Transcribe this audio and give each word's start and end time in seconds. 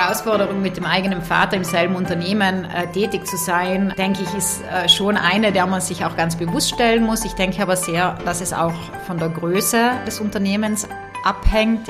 Herausforderung, 0.00 0.62
mit 0.62 0.78
dem 0.78 0.86
eigenen 0.86 1.20
Vater 1.20 1.58
im 1.58 1.64
selben 1.64 1.94
Unternehmen 1.94 2.64
äh, 2.64 2.90
tätig 2.90 3.26
zu 3.26 3.36
sein, 3.36 3.92
denke 3.98 4.22
ich, 4.22 4.32
ist 4.32 4.62
äh, 4.62 4.88
schon 4.88 5.18
eine, 5.18 5.52
der 5.52 5.66
man 5.66 5.82
sich 5.82 6.06
auch 6.06 6.16
ganz 6.16 6.36
bewusst 6.36 6.70
stellen 6.70 7.04
muss. 7.04 7.26
Ich 7.26 7.34
denke 7.34 7.60
aber 7.60 7.76
sehr, 7.76 8.14
dass 8.24 8.40
es 8.40 8.54
auch 8.54 8.72
von 9.06 9.18
der 9.18 9.28
Größe 9.28 9.90
des 10.06 10.18
Unternehmens 10.18 10.88
abhängt. 11.22 11.86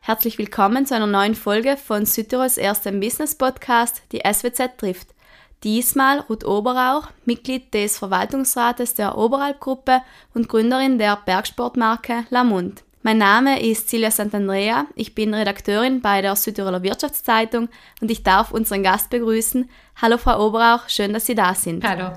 Herzlich 0.00 0.36
willkommen 0.36 0.84
zu 0.84 0.94
einer 0.94 1.06
neuen 1.06 1.34
Folge 1.34 1.78
von 1.78 2.04
Südtirols 2.04 2.58
erstem 2.58 3.00
Business 3.00 3.34
Podcast, 3.34 4.02
die 4.12 4.20
SWZ 4.30 4.76
trifft. 4.76 5.14
Diesmal 5.64 6.20
Ruth 6.20 6.44
Oberauch, 6.44 7.08
Mitglied 7.24 7.72
des 7.72 7.96
Verwaltungsrates 7.96 8.92
der 8.92 9.16
Oberalp-Gruppe 9.16 10.02
und 10.34 10.50
Gründerin 10.50 10.98
der 10.98 11.16
Bergsportmarke 11.24 12.24
Lamund. 12.28 12.84
Mein 13.08 13.16
Name 13.16 13.62
ist 13.62 13.88
Silvia 13.88 14.10
Santandrea, 14.10 14.84
ich 14.94 15.14
bin 15.14 15.32
Redakteurin 15.32 16.02
bei 16.02 16.20
der 16.20 16.36
Südtiroler 16.36 16.82
Wirtschaftszeitung 16.82 17.70
und 18.02 18.10
ich 18.10 18.22
darf 18.22 18.50
unseren 18.50 18.82
Gast 18.82 19.08
begrüßen. 19.08 19.70
Hallo 19.96 20.18
Frau 20.18 20.46
Oberauch, 20.46 20.90
schön, 20.90 21.14
dass 21.14 21.24
Sie 21.24 21.34
da 21.34 21.54
sind. 21.54 21.88
Hallo. 21.88 22.10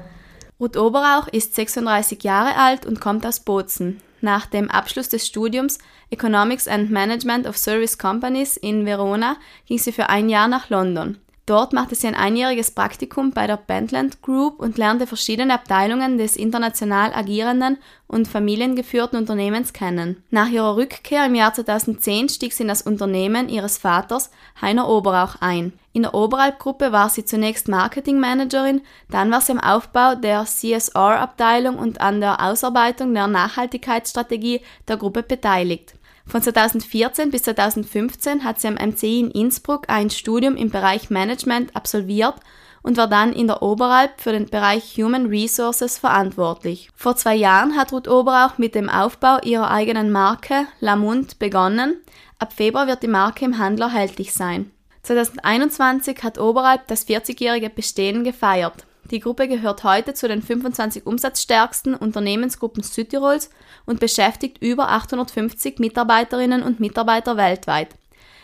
Ruth 0.60 0.76
Oberauch 0.76 1.30
ist 1.30 1.56
36 1.56 2.22
Jahre 2.26 2.58
alt 2.58 2.86
und 2.86 3.00
kommt 3.00 3.26
aus 3.26 3.40
Bozen. 3.40 4.02
Nach 4.20 4.46
dem 4.46 4.70
Abschluss 4.70 5.08
des 5.08 5.26
Studiums 5.26 5.78
Economics 6.10 6.68
and 6.68 6.92
Management 6.92 7.48
of 7.48 7.56
Service 7.56 7.98
Companies 7.98 8.58
in 8.58 8.86
Verona 8.86 9.38
ging 9.68 9.78
sie 9.78 9.94
für 9.94 10.10
ein 10.10 10.28
Jahr 10.28 10.50
nach 10.50 10.70
London. 10.70 11.20
Dort 11.52 11.74
machte 11.74 11.96
sie 11.96 12.08
ein 12.08 12.16
einjähriges 12.16 12.72
Praktikum 12.72 13.32
bei 13.32 13.46
der 13.46 13.58
Bandland 13.58 14.22
Group 14.22 14.62
und 14.62 14.78
lernte 14.78 15.06
verschiedene 15.06 15.54
Abteilungen 15.54 16.18
des 16.18 16.38
international 16.38 17.12
agierenden 17.14 17.78
und 18.08 18.30
familiengeführten 18.30 19.20
Unternehmens 19.20 19.74
kennen. 19.74 20.24
Nach 20.30 20.48
ihrer 20.48 20.78
Rückkehr 20.78 21.26
im 21.26 21.36
Jahr 21.36 21.54
2010 21.54 22.30
stieg 22.30 22.54
sie 22.54 22.64
in 22.64 22.70
das 22.70 22.84
Unternehmen 22.84 23.50
ihres 23.50 23.78
Vaters, 23.78 24.32
Heiner 24.62 24.88
Oberauch, 24.88 25.42
ein. 25.42 25.74
In 25.92 26.04
der 26.04 26.14
Oberalp-Gruppe 26.14 26.94
war 26.94 27.10
sie 27.10 27.26
zunächst 27.26 27.68
Marketingmanagerin, 27.68 28.80
dann 29.10 29.30
war 29.30 29.42
sie 29.42 29.52
am 29.52 29.60
Aufbau 29.60 30.16
der 30.16 30.46
CSR-Abteilung 30.46 31.78
und 31.78 32.00
an 32.00 32.22
der 32.22 32.42
Ausarbeitung 32.42 33.14
der 33.14 33.28
Nachhaltigkeitsstrategie 33.28 34.62
der 34.88 34.96
Gruppe 34.96 35.22
beteiligt. 35.22 35.96
Von 36.32 36.42
2014 36.42 37.30
bis 37.30 37.44
2015 37.44 38.46
hat 38.46 38.62
sie 38.62 38.70
am 38.70 38.76
MCI 38.76 39.20
in 39.20 39.32
Innsbruck 39.32 39.90
ein 39.90 40.10
Studium 40.10 40.56
im 40.56 40.70
Bereich 40.70 41.10
Management 41.10 41.76
absolviert 41.76 42.36
und 42.84 42.96
war 42.96 43.10
dann 43.10 43.34
in 43.34 43.48
der 43.48 43.62
Oberalp 43.62 44.12
für 44.16 44.32
den 44.32 44.46
Bereich 44.46 44.96
Human 44.96 45.26
Resources 45.26 45.98
verantwortlich. 45.98 46.90
Vor 46.96 47.18
zwei 47.18 47.36
Jahren 47.36 47.76
hat 47.76 47.92
Ruth 47.92 48.08
Oberauch 48.08 48.58
mit 48.58 48.76
dem 48.76 48.88
Aufbau 48.88 49.40
ihrer 49.44 49.72
eigenen 49.72 50.10
Marke 50.10 50.68
Lamund 50.80 51.38
begonnen. 51.38 51.98
Ab 52.40 52.54
Februar 52.54 52.88
wird 52.88 53.04
die 53.04 53.10
Marke 53.10 53.44
im 53.44 53.58
Handel 53.58 53.88
erhältlich 53.88 54.34
sein. 54.34 54.72
2021 55.04 56.24
hat 56.24 56.40
Oberalp 56.40 56.88
das 56.88 57.06
40-jährige 57.10 57.70
Bestehen 57.70 58.24
gefeiert. 58.24 58.86
Die 59.12 59.20
Gruppe 59.20 59.50
gehört 59.50 59.84
heute 59.84 60.14
zu 60.14 60.30
den 60.30 60.42
25 60.42 61.06
umsatzstärksten 61.06 61.94
Unternehmensgruppen 61.94 62.84
Südtirols 62.84 63.50
und 63.86 64.00
beschäftigt 64.00 64.62
über 64.62 64.90
850 64.90 65.80
Mitarbeiterinnen 65.80 66.64
und 66.64 66.80
Mitarbeiter 66.80 67.38
weltweit. 67.38 67.90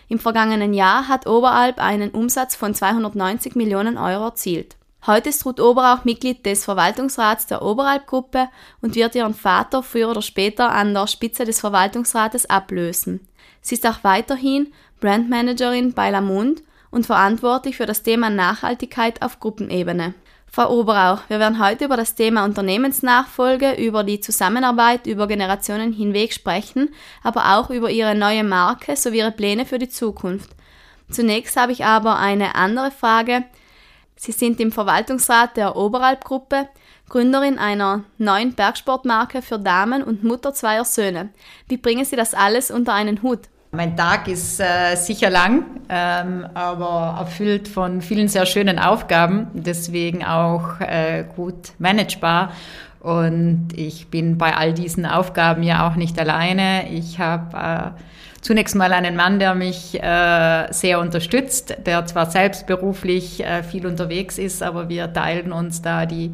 Im 0.09 0.19
vergangenen 0.19 0.73
Jahr 0.73 1.07
hat 1.07 1.27
Oberalp 1.27 1.79
einen 1.79 2.11
Umsatz 2.11 2.55
von 2.55 2.73
290 2.73 3.55
Millionen 3.55 3.97
Euro 3.97 4.25
erzielt. 4.25 4.77
Heute 5.05 5.29
ist 5.29 5.45
Ruth 5.45 5.59
Oberauch 5.59 6.03
Mitglied 6.05 6.45
des 6.45 6.65
Verwaltungsrats 6.65 7.47
der 7.47 7.61
Oberalp-Gruppe 7.61 8.49
und 8.81 8.95
wird 8.95 9.15
ihren 9.15 9.33
Vater 9.33 9.83
früher 9.83 10.09
oder 10.09 10.21
später 10.21 10.71
an 10.71 10.93
der 10.93 11.07
Spitze 11.07 11.45
des 11.45 11.59
Verwaltungsrates 11.59 12.49
ablösen. 12.49 13.25
Sie 13.61 13.75
ist 13.75 13.85
auch 13.85 14.03
weiterhin 14.03 14.73
Brandmanagerin 14.99 15.93
bei 15.93 16.09
Lamund 16.09 16.63
und 16.89 17.05
verantwortlich 17.05 17.77
für 17.77 17.85
das 17.85 18.03
Thema 18.03 18.29
Nachhaltigkeit 18.29 19.21
auf 19.21 19.39
Gruppenebene. 19.39 20.13
Frau 20.49 20.71
Oberauch, 20.71 21.19
wir 21.27 21.39
werden 21.39 21.63
heute 21.63 21.85
über 21.85 21.97
das 21.97 22.15
Thema 22.15 22.43
Unternehmensnachfolge, 22.43 23.73
über 23.73 24.03
die 24.03 24.21
Zusammenarbeit 24.21 25.05
über 25.05 25.27
Generationen 25.27 25.93
hinweg 25.93 26.33
sprechen, 26.33 26.89
aber 27.21 27.57
auch 27.57 27.69
über 27.69 27.91
Ihre 27.91 28.15
neue 28.15 28.43
Marke 28.43 28.95
sowie 28.95 29.19
Ihre 29.19 29.31
Pläne 29.31 29.65
für 29.65 29.77
die 29.77 29.89
Zukunft. 29.89 30.49
Zunächst 31.11 31.57
habe 31.57 31.71
ich 31.73 31.85
aber 31.85 32.17
eine 32.17 32.55
andere 32.55 32.91
Frage. 32.91 33.43
Sie 34.15 34.31
sind 34.31 34.59
im 34.59 34.71
Verwaltungsrat 34.71 35.57
der 35.57 35.75
Oberalp-Gruppe, 35.75 36.67
Gründerin 37.07 37.59
einer 37.59 38.03
neuen 38.17 38.53
Bergsportmarke 38.53 39.41
für 39.41 39.59
Damen 39.59 40.03
und 40.03 40.23
Mutter 40.23 40.53
zweier 40.53 40.85
Söhne. 40.85 41.29
Wie 41.69 41.77
bringen 41.77 42.03
Sie 42.03 42.15
das 42.15 42.33
alles 42.33 42.71
unter 42.71 42.93
einen 42.93 43.21
Hut? 43.21 43.41
Mein 43.71 43.97
Tag 43.97 44.29
ist 44.29 44.61
äh, 44.61 44.95
sicher 44.95 45.29
lang, 45.29 45.65
ähm, 45.89 46.47
aber 46.53 47.17
erfüllt 47.19 47.67
von 47.67 48.01
vielen 48.01 48.29
sehr 48.29 48.45
schönen 48.45 48.79
Aufgaben, 48.79 49.47
deswegen 49.53 50.23
auch 50.23 50.79
äh, 50.79 51.25
gut 51.35 51.73
managebar. 51.77 52.53
Und 53.01 53.69
ich 53.75 54.07
bin 54.07 54.37
bei 54.37 54.55
all 54.55 54.73
diesen 54.73 55.05
Aufgaben 55.05 55.63
ja 55.63 55.87
auch 55.87 55.95
nicht 55.95 56.17
alleine. 56.17 56.89
Ich 56.91 57.19
habe 57.19 57.93
äh, 57.97 58.01
zunächst 58.41 58.75
mal 58.75 58.93
einen 58.93 59.17
Mann, 59.17 59.37
der 59.37 59.53
mich 59.53 60.01
äh, 60.01 60.71
sehr 60.71 60.99
unterstützt, 61.01 61.75
der 61.85 62.05
zwar 62.05 62.31
selbst 62.31 62.67
beruflich 62.67 63.43
äh, 63.43 63.63
viel 63.63 63.85
unterwegs 63.85 64.37
ist, 64.37 64.63
aber 64.63 64.87
wir 64.87 65.11
teilen 65.11 65.51
uns 65.51 65.81
da 65.81 66.05
die 66.05 66.31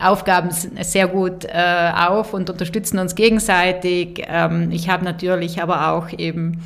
Aufgaben 0.00 0.50
sehr 0.50 1.08
gut 1.08 1.44
äh, 1.44 1.92
auf 1.94 2.34
und 2.34 2.50
unterstützen 2.50 2.98
uns 2.98 3.14
gegenseitig. 3.14 4.22
Ähm, 4.26 4.70
ich 4.70 4.88
habe 4.88 5.04
natürlich 5.04 5.60
aber 5.60 5.90
auch 5.90 6.10
eben 6.16 6.62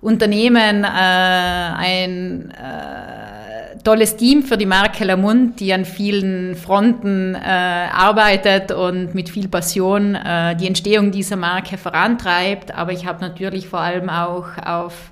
Unternehmen, 0.00 0.84
äh, 0.84 0.86
ein 0.86 2.50
äh, 2.52 3.76
tolles 3.84 4.16
Team 4.16 4.42
für 4.42 4.56
die 4.56 4.66
Marke 4.66 5.04
Lamund, 5.04 5.60
die 5.60 5.72
an 5.72 5.84
vielen 5.84 6.54
Fronten 6.56 7.34
äh, 7.34 7.38
arbeitet 7.38 8.72
und 8.72 9.14
mit 9.14 9.28
viel 9.28 9.48
Passion 9.48 10.14
äh, 10.14 10.56
die 10.56 10.66
Entstehung 10.66 11.10
dieser 11.10 11.36
Marke 11.36 11.76
vorantreibt. 11.76 12.74
Aber 12.74 12.92
ich 12.92 13.06
habe 13.06 13.20
natürlich 13.20 13.68
vor 13.68 13.80
allem 13.80 14.08
auch 14.08 14.46
auf 14.64 15.10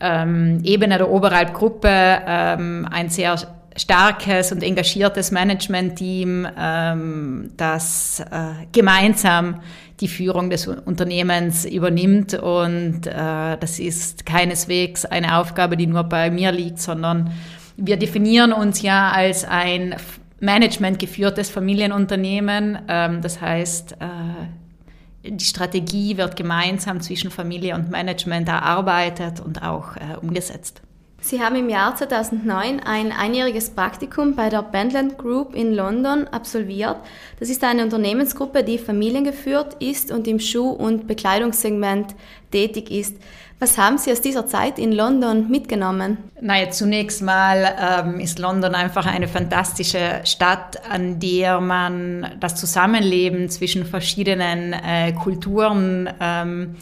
ähm, 0.00 0.60
Ebene 0.62 0.98
der 0.98 1.10
Oberalp-Gruppe 1.10 1.88
ähm, 1.90 2.86
ein 2.90 3.08
sehr 3.08 3.36
starkes 3.78 4.52
und 4.52 4.62
engagiertes 4.62 5.30
Management-Team, 5.30 6.48
ähm, 6.58 7.50
das 7.56 8.20
äh, 8.20 8.66
gemeinsam 8.72 9.60
die 10.00 10.08
Führung 10.08 10.50
des 10.50 10.66
Unternehmens 10.66 11.64
übernimmt. 11.64 12.34
Und 12.34 13.06
äh, 13.06 13.56
das 13.58 13.78
ist 13.78 14.26
keineswegs 14.26 15.04
eine 15.04 15.38
Aufgabe, 15.38 15.76
die 15.76 15.86
nur 15.86 16.04
bei 16.04 16.30
mir 16.30 16.52
liegt, 16.52 16.80
sondern 16.80 17.32
wir 17.76 17.96
definieren 17.96 18.52
uns 18.52 18.82
ja 18.82 19.10
als 19.10 19.44
ein 19.44 19.96
managementgeführtes 20.40 21.50
Familienunternehmen. 21.50 22.78
Ähm, 22.88 23.22
das 23.22 23.40
heißt, 23.40 23.92
äh, 23.92 25.30
die 25.30 25.44
Strategie 25.44 26.16
wird 26.16 26.36
gemeinsam 26.36 27.00
zwischen 27.00 27.30
Familie 27.30 27.74
und 27.74 27.90
Management 27.90 28.48
erarbeitet 28.48 29.40
und 29.40 29.62
auch 29.62 29.96
äh, 29.96 30.16
umgesetzt. 30.20 30.82
Sie 31.20 31.42
haben 31.42 31.56
im 31.56 31.68
Jahr 31.68 31.96
2009 31.96 32.80
ein 32.80 33.10
einjähriges 33.10 33.70
Praktikum 33.70 34.36
bei 34.36 34.48
der 34.48 34.62
Bandland 34.62 35.18
Group 35.18 35.54
in 35.54 35.74
London 35.74 36.28
absolviert. 36.28 36.96
Das 37.40 37.50
ist 37.50 37.64
eine 37.64 37.82
Unternehmensgruppe, 37.82 38.62
die 38.62 38.78
familiengeführt 38.78 39.74
ist 39.82 40.12
und 40.12 40.28
im 40.28 40.38
Schuh- 40.38 40.70
und 40.70 41.08
Bekleidungssegment 41.08 42.14
tätig 42.52 42.92
ist. 42.92 43.16
Was 43.58 43.76
haben 43.76 43.98
Sie 43.98 44.12
aus 44.12 44.20
dieser 44.20 44.46
Zeit 44.46 44.78
in 44.78 44.92
London 44.92 45.50
mitgenommen? 45.50 46.18
Naja, 46.40 46.70
zunächst 46.70 47.20
mal 47.22 47.76
ähm, 47.80 48.20
ist 48.20 48.38
London 48.38 48.76
einfach 48.76 49.04
eine 49.04 49.26
fantastische 49.26 50.20
Stadt, 50.22 50.80
an 50.88 51.18
der 51.18 51.60
man 51.60 52.36
das 52.38 52.54
Zusammenleben 52.54 53.50
zwischen 53.50 53.84
verschiedenen 53.84 54.72
äh, 54.72 55.12
Kulturen 55.12 56.08
ähm, 56.20 56.76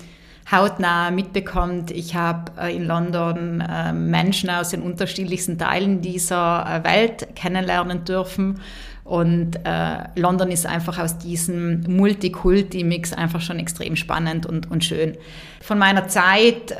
hautnah 0.50 1.10
mitbekommt. 1.10 1.90
Ich 1.90 2.14
habe 2.14 2.52
äh, 2.60 2.74
in 2.74 2.84
London 2.84 3.60
äh, 3.60 3.92
Menschen 3.92 4.48
aus 4.50 4.70
den 4.70 4.82
unterschiedlichsten 4.82 5.58
Teilen 5.58 6.02
dieser 6.02 6.66
äh, 6.66 6.84
Welt 6.84 7.28
kennenlernen 7.34 8.04
dürfen. 8.04 8.60
Und 9.02 9.56
äh, 9.64 9.98
London 10.16 10.50
ist 10.50 10.66
einfach 10.66 10.98
aus 10.98 11.18
diesem 11.18 11.82
Multikulti-Mix 11.86 13.12
einfach 13.12 13.40
schon 13.40 13.60
extrem 13.60 13.94
spannend 13.94 14.46
und, 14.46 14.68
und 14.68 14.84
schön. 14.84 15.16
Von 15.60 15.78
meiner 15.78 16.06
Zeit 16.06 16.76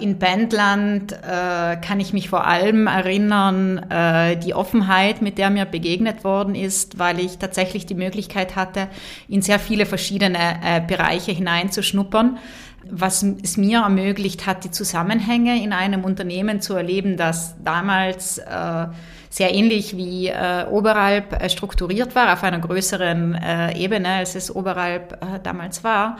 in 0.00 0.18
Bandland 0.18 1.12
äh, 1.12 1.76
kann 1.76 2.00
ich 2.00 2.14
mich 2.14 2.30
vor 2.30 2.46
allem 2.46 2.86
erinnern, 2.86 3.84
die 4.42 4.54
Offenheit, 4.54 5.20
mit 5.20 5.36
der 5.36 5.50
mir 5.50 5.66
begegnet 5.66 6.24
worden 6.24 6.54
ist, 6.54 6.98
weil 6.98 7.18
ich 7.20 7.36
tatsächlich 7.36 7.84
die 7.84 7.94
Möglichkeit 7.94 8.56
hatte, 8.56 8.88
in 9.28 9.42
sehr 9.42 9.58
viele 9.58 9.84
verschiedene 9.84 10.82
Bereiche 10.86 11.32
hineinzuschnuppern 11.32 12.38
was 12.90 13.24
es 13.42 13.56
mir 13.56 13.80
ermöglicht 13.80 14.46
hat, 14.46 14.64
die 14.64 14.70
Zusammenhänge 14.70 15.62
in 15.62 15.72
einem 15.72 16.04
Unternehmen 16.04 16.60
zu 16.60 16.74
erleben, 16.74 17.16
das 17.16 17.54
damals 17.62 18.38
äh, 18.38 18.86
sehr 19.30 19.52
ähnlich 19.52 19.96
wie 19.96 20.28
äh, 20.28 20.66
Oberalp 20.70 21.32
äh, 21.42 21.50
strukturiert 21.50 22.14
war, 22.14 22.32
auf 22.32 22.42
einer 22.44 22.60
größeren 22.60 23.34
äh, 23.34 23.76
Ebene, 23.76 24.08
als 24.08 24.34
es 24.34 24.54
Oberalp 24.54 25.14
äh, 25.14 25.40
damals 25.42 25.82
war. 25.82 26.18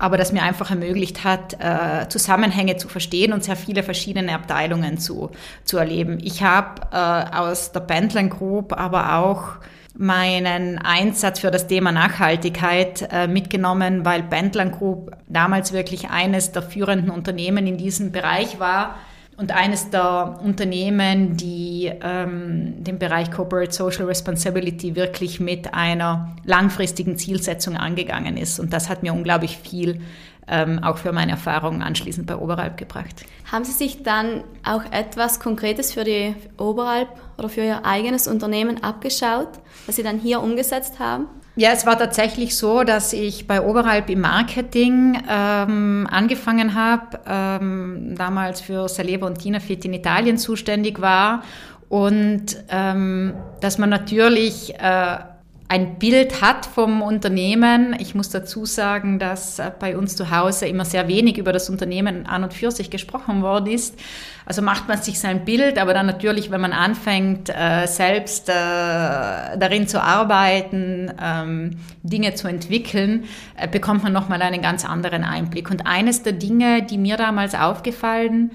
aber 0.00 0.16
das 0.16 0.32
mir 0.32 0.42
einfach 0.42 0.70
ermöglicht 0.70 1.24
hat, 1.24 1.56
äh, 1.60 2.08
Zusammenhänge 2.08 2.76
zu 2.76 2.88
verstehen 2.88 3.32
und 3.32 3.42
sehr 3.44 3.56
viele 3.56 3.82
verschiedene 3.82 4.32
Abteilungen 4.34 4.98
zu, 4.98 5.30
zu 5.64 5.76
erleben. 5.76 6.18
Ich 6.22 6.42
habe 6.42 6.82
äh, 6.92 7.36
aus 7.36 7.72
der 7.72 7.80
Bentlen 7.80 8.30
Group 8.30 8.72
aber 8.72 9.14
auch 9.16 9.56
meinen 9.98 10.78
Einsatz 10.78 11.40
für 11.40 11.50
das 11.50 11.66
Thema 11.66 11.90
Nachhaltigkeit 11.90 13.08
äh, 13.10 13.26
mitgenommen, 13.26 14.04
weil 14.04 14.22
Bentlen 14.22 14.70
Group 14.70 15.10
damals 15.28 15.72
wirklich 15.72 16.08
eines 16.08 16.52
der 16.52 16.62
führenden 16.62 17.10
Unternehmen 17.10 17.66
in 17.66 17.76
diesem 17.76 18.12
Bereich 18.12 18.60
war 18.60 18.96
und 19.36 19.52
eines 19.52 19.90
der 19.90 20.38
Unternehmen, 20.42 21.36
die 21.36 21.92
ähm, 22.02 22.74
den 22.82 22.98
Bereich 22.98 23.30
Corporate 23.30 23.72
Social 23.72 24.06
Responsibility 24.06 24.94
wirklich 24.94 25.40
mit 25.40 25.74
einer 25.74 26.36
langfristigen 26.44 27.16
Zielsetzung 27.16 27.76
angegangen 27.76 28.36
ist. 28.36 28.60
Und 28.60 28.72
das 28.72 28.88
hat 28.88 29.02
mir 29.02 29.12
unglaublich 29.12 29.58
viel 29.58 30.00
ähm, 30.48 30.82
auch 30.82 30.98
für 30.98 31.12
meine 31.12 31.32
Erfahrungen 31.32 31.82
anschließend 31.82 32.26
bei 32.26 32.36
Oberalp 32.36 32.76
gebracht. 32.76 33.24
Haben 33.50 33.64
Sie 33.64 33.72
sich 33.72 34.02
dann 34.02 34.44
auch 34.64 34.82
etwas 34.90 35.40
Konkretes 35.40 35.92
für 35.92 36.04
die 36.04 36.34
Oberalp 36.58 37.08
oder 37.36 37.48
für 37.48 37.62
Ihr 37.62 37.84
eigenes 37.84 38.26
Unternehmen 38.26 38.82
abgeschaut, 38.82 39.48
was 39.86 39.96
Sie 39.96 40.02
dann 40.02 40.18
hier 40.18 40.40
umgesetzt 40.40 40.98
haben? 40.98 41.26
Ja, 41.56 41.70
es 41.72 41.84
war 41.86 41.98
tatsächlich 41.98 42.56
so, 42.56 42.84
dass 42.84 43.12
ich 43.12 43.48
bei 43.48 43.60
Oberalp 43.60 44.10
im 44.10 44.20
Marketing 44.20 45.20
ähm, 45.28 46.06
angefangen 46.08 46.74
habe, 46.74 47.18
ähm, 47.26 48.14
damals 48.16 48.60
für 48.60 48.88
Saleva 48.88 49.26
und 49.26 49.38
Tinafit 49.38 49.84
in 49.84 49.92
Italien 49.92 50.38
zuständig 50.38 51.00
war 51.00 51.42
und 51.88 52.56
ähm, 52.68 53.34
dass 53.60 53.78
man 53.78 53.90
natürlich 53.90 54.74
äh, 54.78 55.18
ein 55.70 55.98
Bild 55.98 56.40
hat 56.40 56.64
vom 56.64 57.02
Unternehmen. 57.02 57.94
Ich 57.98 58.14
muss 58.14 58.30
dazu 58.30 58.64
sagen, 58.64 59.18
dass 59.18 59.58
äh, 59.58 59.70
bei 59.78 59.98
uns 59.98 60.16
zu 60.16 60.30
Hause 60.30 60.66
immer 60.66 60.86
sehr 60.86 61.08
wenig 61.08 61.36
über 61.36 61.52
das 61.52 61.68
Unternehmen 61.68 62.26
an 62.26 62.42
und 62.42 62.54
für 62.54 62.70
sich 62.70 62.88
gesprochen 62.88 63.42
worden 63.42 63.66
ist. 63.66 63.98
Also 64.46 64.62
macht 64.62 64.88
man 64.88 65.02
sich 65.02 65.20
sein 65.20 65.44
Bild, 65.44 65.76
aber 65.78 65.92
dann 65.92 66.06
natürlich, 66.06 66.50
wenn 66.50 66.62
man 66.62 66.72
anfängt, 66.72 67.50
äh, 67.50 67.86
selbst 67.86 68.48
äh, 68.48 68.52
darin 68.52 69.86
zu 69.86 70.02
arbeiten, 70.02 71.12
ähm, 71.22 71.76
Dinge 72.02 72.34
zu 72.34 72.48
entwickeln, 72.48 73.24
bekommt 73.70 74.02
man 74.02 74.14
nochmal 74.14 74.40
einen 74.40 74.62
ganz 74.62 74.86
anderen 74.86 75.22
Einblick. 75.22 75.70
Und 75.70 75.86
eines 75.86 76.22
der 76.22 76.32
Dinge, 76.32 76.82
die 76.82 76.96
mir 76.96 77.18
damals 77.18 77.54
aufgefallen 77.54 78.28
ähm, 78.28 78.50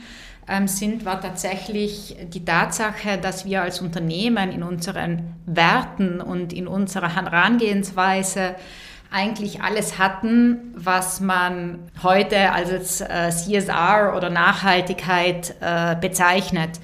sind, 0.66 1.06
war 1.06 1.22
tatsächlich 1.22 2.16
die 2.34 2.44
Tatsache, 2.44 3.18
dass 3.18 3.46
wir 3.46 3.62
als 3.62 3.82
Unternehmen 3.82 4.52
in 4.52 4.64
unseren 4.64 5.36
Werten 5.46 6.22
und 6.22 6.54
in 6.54 6.68
unserer 6.68 7.16
Herangehensweise 7.16 8.56
eigentlich 9.12 9.62
alles 9.62 10.00
hatten, 10.00 10.74
was 10.76 11.20
man 11.20 11.80
heute 12.02 12.52
als 12.52 13.00
äh, 13.02 13.30
CSR 13.30 14.16
oder 14.18 14.30
Nachhaltigkeit 14.30 15.56
äh, 15.62 15.96
bezeichnet. 15.96 16.80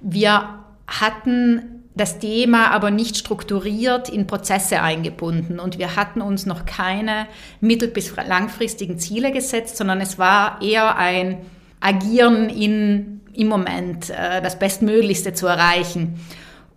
Wir 0.00 0.60
hatten 0.86 1.76
das 1.96 2.18
Thema 2.18 2.70
aber 2.70 2.90
nicht 2.90 3.16
strukturiert 3.16 4.08
in 4.08 4.26
Prozesse 4.26 4.82
eingebunden 4.82 5.58
und 5.58 5.78
wir 5.78 5.96
hatten 5.96 6.20
uns 6.20 6.46
noch 6.46 6.66
keine 6.66 7.26
mittel- 7.60 7.88
bis 7.88 8.14
langfristigen 8.14 8.98
Ziele 8.98 9.32
gesetzt, 9.32 9.76
sondern 9.76 10.00
es 10.00 10.18
war 10.18 10.60
eher 10.62 10.96
ein 10.96 11.38
agieren 11.80 12.48
in, 12.48 13.20
im 13.32 13.48
Moment, 13.48 14.10
äh, 14.10 14.40
das 14.42 14.58
Bestmöglichste 14.58 15.34
zu 15.34 15.46
erreichen. 15.46 16.18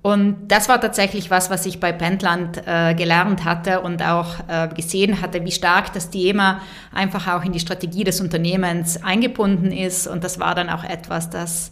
Und 0.01 0.47
das 0.47 0.69
war 0.69 0.79
tatsächlich 0.79 1.29
was, 1.29 1.49
was 1.49 1.65
ich 1.65 1.81
bei 1.81 1.91
Pentland 1.91 2.61
äh, 2.65 2.93
gelernt 2.93 3.43
hatte 3.43 3.81
und 3.81 4.01
auch 4.01 4.35
äh, 4.47 4.69
gesehen 4.69 5.21
hatte, 5.21 5.43
wie 5.43 5.51
stark 5.51 5.91
das 5.91 6.09
Thema 6.09 6.61
einfach 6.93 7.27
auch 7.27 7.43
in 7.43 7.51
die 7.51 7.59
Strategie 7.59 8.05
des 8.05 8.21
Unternehmens 8.21 9.03
eingebunden 9.03 9.73
ist. 9.73 10.07
Und 10.07 10.23
das 10.23 10.39
war 10.39 10.55
dann 10.55 10.69
auch 10.69 10.85
etwas, 10.85 11.29
das 11.29 11.71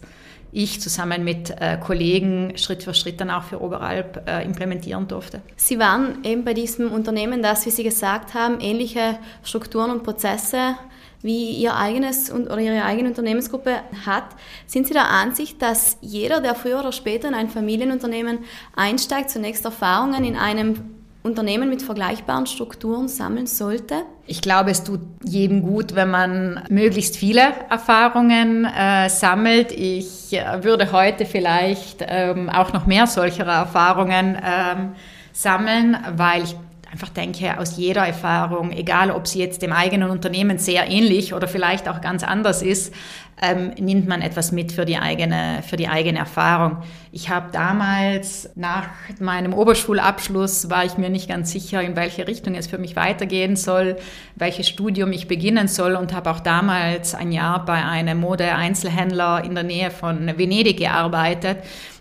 ich 0.52 0.80
zusammen 0.80 1.24
mit 1.24 1.50
äh, 1.58 1.78
Kollegen 1.78 2.56
Schritt 2.56 2.82
für 2.82 2.92
Schritt 2.92 3.20
dann 3.20 3.30
auch 3.30 3.44
für 3.44 3.62
Oberalp 3.62 4.28
äh, 4.28 4.44
implementieren 4.44 5.08
durfte. 5.08 5.40
Sie 5.56 5.78
waren 5.78 6.22
eben 6.24 6.44
bei 6.44 6.54
diesem 6.54 6.92
Unternehmen, 6.92 7.42
das, 7.42 7.64
wie 7.64 7.70
Sie 7.70 7.82
gesagt 7.82 8.34
haben, 8.34 8.60
ähnliche 8.60 9.18
Strukturen 9.42 9.90
und 9.90 10.02
Prozesse 10.02 10.76
wie 11.22 11.50
ihr 11.50 11.74
eigenes 11.76 12.32
oder 12.32 12.58
ihre 12.58 12.84
eigene 12.84 13.08
Unternehmensgruppe 13.08 13.80
hat, 14.06 14.24
sind 14.66 14.86
Sie 14.86 14.92
der 14.92 15.08
Ansicht, 15.08 15.60
dass 15.60 15.98
jeder, 16.00 16.40
der 16.40 16.54
früher 16.54 16.78
oder 16.80 16.92
später 16.92 17.28
in 17.28 17.34
ein 17.34 17.48
Familienunternehmen 17.48 18.40
einsteigt, 18.76 19.30
zunächst 19.30 19.64
Erfahrungen 19.64 20.24
in 20.24 20.36
einem 20.36 20.98
Unternehmen 21.24 21.68
mit 21.68 21.82
vergleichbaren 21.82 22.46
Strukturen 22.46 23.08
sammeln 23.08 23.46
sollte? 23.46 24.02
Ich 24.26 24.40
glaube, 24.40 24.70
es 24.70 24.84
tut 24.84 25.00
jedem 25.24 25.62
gut, 25.62 25.94
wenn 25.94 26.10
man 26.10 26.64
möglichst 26.70 27.16
viele 27.16 27.42
Erfahrungen 27.68 28.64
äh, 28.64 29.08
sammelt. 29.10 29.72
Ich 29.72 30.32
äh, 30.32 30.62
würde 30.62 30.92
heute 30.92 31.26
vielleicht 31.26 32.04
ähm, 32.06 32.48
auch 32.48 32.72
noch 32.72 32.86
mehr 32.86 33.06
solcher 33.06 33.46
Erfahrungen 33.46 34.38
ähm, 34.42 34.92
sammeln, 35.32 35.96
weil 36.16 36.44
ich 36.44 36.56
einfach 36.90 37.10
denke, 37.10 37.58
aus 37.58 37.76
jeder 37.76 38.06
Erfahrung, 38.06 38.72
egal 38.72 39.10
ob 39.10 39.26
sie 39.26 39.40
jetzt 39.40 39.60
dem 39.62 39.72
eigenen 39.72 40.10
Unternehmen 40.10 40.58
sehr 40.58 40.88
ähnlich 40.88 41.34
oder 41.34 41.46
vielleicht 41.46 41.88
auch 41.88 42.00
ganz 42.00 42.22
anders 42.22 42.62
ist, 42.62 42.94
ähm, 43.40 43.72
nimmt 43.78 44.08
man 44.08 44.20
etwas 44.22 44.52
mit 44.52 44.72
für 44.72 44.84
die 44.84 44.96
eigene, 44.96 45.62
für 45.62 45.76
die 45.76 45.86
eigene 45.86 46.18
Erfahrung. 46.18 46.78
Ich 47.12 47.28
habe 47.28 47.50
damals 47.52 48.50
nach 48.56 48.88
meinem 49.20 49.52
Oberschulabschluss 49.52 50.70
war 50.70 50.84
ich 50.84 50.98
mir 50.98 51.10
nicht 51.10 51.28
ganz 51.28 51.52
sicher, 51.52 51.82
in 51.82 51.94
welche 51.94 52.26
Richtung 52.26 52.54
es 52.54 52.66
für 52.66 52.78
mich 52.78 52.96
weitergehen 52.96 53.54
soll, 53.54 53.96
welches 54.34 54.68
Studium 54.68 55.12
ich 55.12 55.28
beginnen 55.28 55.68
soll 55.68 55.94
und 55.94 56.12
habe 56.14 56.30
auch 56.30 56.40
damals 56.40 57.14
ein 57.14 57.30
Jahr 57.30 57.64
bei 57.64 57.84
einem 57.84 58.18
Mode-Einzelhändler 58.20 59.44
in 59.44 59.54
der 59.54 59.64
Nähe 59.64 59.90
von 59.90 60.38
Venedig 60.38 60.78
gearbeitet 60.78 61.58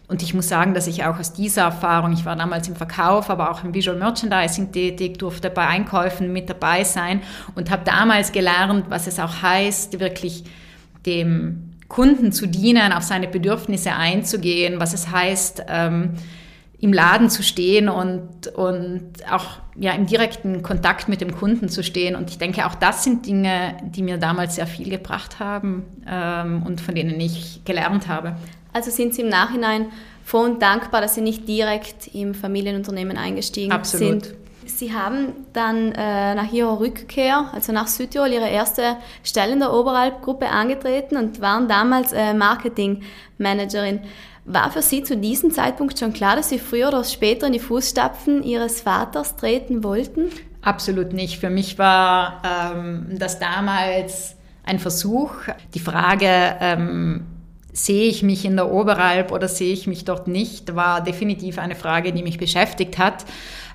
und 0.08 0.24
ich 0.24 0.34
muss 0.34 0.48
sagen, 0.48 0.74
dass 0.74 0.88
ich 0.88 1.04
auch 1.04 1.20
aus 1.20 1.34
dieser 1.34 1.64
Erfahrung, 1.64 2.14
ich 2.14 2.24
war 2.24 2.36
damals 2.36 2.68
im 2.70 2.76
Verkauf, 2.78 3.30
aber 3.30 3.52
auch 3.52 3.64
im 3.64 3.74
Visual 3.74 3.98
Merchandising 3.98 4.72
tätig, 4.72 5.18
durfte 5.18 5.50
bei 5.50 5.68
Einkäufen 5.68 6.32
mit 6.32 6.50
dabei 6.50 6.86
sein 6.86 7.22
und 7.56 7.70
habe 7.70 7.84
damals 7.84 8.32
gelernt, 8.32 8.86
was 8.90 9.08
es 9.08 9.20
auch 9.20 9.42
heißt, 9.42 10.00
wirklich 10.00 10.46
dem 11.06 11.74
Kunden 11.90 12.32
zu 12.32 12.48
dienen, 12.48 12.94
auf 12.94 13.04
seine 13.04 13.28
Bedürfnisse 13.28 13.94
einzugehen, 13.94 14.80
was 14.80 14.94
es 14.94 15.12
heißt, 15.12 15.64
ähm, 15.68 16.14
im 16.80 16.94
Laden 16.94 17.30
zu 17.30 17.42
stehen 17.42 17.90
und, 17.90 18.48
und 18.56 19.12
auch 19.32 19.46
ja, 19.76 19.94
im 19.94 20.06
direkten 20.06 20.62
Kontakt 20.62 21.10
mit 21.10 21.22
dem 21.22 21.36
Kunden 21.36 21.70
zu 21.70 21.84
stehen. 21.84 22.16
Und 22.16 22.30
ich 22.30 22.38
denke, 22.38 22.66
auch 22.68 22.76
das 22.76 23.04
sind 23.04 23.26
Dinge, 23.26 23.78
die 23.84 24.04
mir 24.04 24.18
damals 24.18 24.56
sehr 24.56 24.68
viel 24.68 24.90
gebracht 24.90 25.40
haben 25.40 25.86
ähm, 26.08 26.64
und 26.64 26.80
von 26.82 26.94
denen 26.94 27.20
ich 27.20 27.62
gelernt 27.66 28.08
habe. 28.08 28.36
Also 28.74 28.92
sind 28.92 29.16
Sie 29.16 29.24
im 29.24 29.30
Nachhinein 29.30 29.88
froh 30.24 30.42
und 30.42 30.62
dankbar, 30.62 31.02
dass 31.02 31.16
Sie 31.16 31.22
nicht 31.22 31.48
direkt 31.48 32.14
im 32.14 32.36
Familienunternehmen 32.36 33.18
eingestiegen 33.18 33.72
Absolut. 33.72 34.26
sind. 34.26 34.36
Sie 34.68 34.94
haben 34.94 35.34
dann 35.54 35.94
äh, 35.94 36.36
nach 36.36 36.52
Ihrer 36.52 36.80
Rückkehr, 36.80 37.50
also 37.54 37.72
nach 37.72 37.88
Südtirol, 37.88 38.32
Ihre 38.32 38.50
erste 38.50 38.98
Stelle 39.24 39.54
in 39.54 39.60
der 39.60 39.74
Oberalp-Gruppe 39.74 40.48
angetreten 40.50 41.18
und 41.18 41.42
waren 41.42 41.68
damals 41.68 42.12
äh, 42.12 42.34
Marketingmanagerin. 42.34 44.02
War 44.50 44.72
für 44.72 44.82
Sie 44.82 45.04
zu 45.04 45.18
diesem 45.18 45.52
Zeitpunkt 45.52 46.00
schon 46.00 46.14
klar, 46.14 46.38
dass 46.38 46.48
Sie 46.48 46.58
früher 46.58 46.88
oder 46.88 47.04
später 47.04 47.48
in 47.48 47.54
die 47.54 47.60
Fußstapfen 47.60 48.44
Ihres 48.44 48.80
Vaters 48.80 49.36
treten 49.36 49.84
wollten? 49.84 50.30
Absolut 50.62 51.12
nicht. 51.12 51.40
Für 51.40 51.50
mich 51.50 51.78
war 51.78 52.42
ähm, 52.46 53.08
das 53.20 53.40
damals 53.40 54.38
ein 54.64 54.80
Versuch. 54.80 55.34
Die 55.74 55.80
Frage, 55.80 56.56
ähm, 56.62 57.26
sehe 57.74 58.08
ich 58.08 58.24
mich 58.24 58.46
in 58.46 58.56
der 58.56 58.72
Oberalp 58.72 59.34
oder 59.34 59.50
sehe 59.50 59.74
ich 59.74 59.86
mich 59.86 60.06
dort 60.06 60.30
nicht, 60.30 60.76
war 60.76 61.04
definitiv 61.04 61.60
eine 61.60 61.76
Frage, 61.76 62.14
die 62.14 62.24
mich 62.24 62.38
beschäftigt 62.38 62.98
hat. 62.98 63.26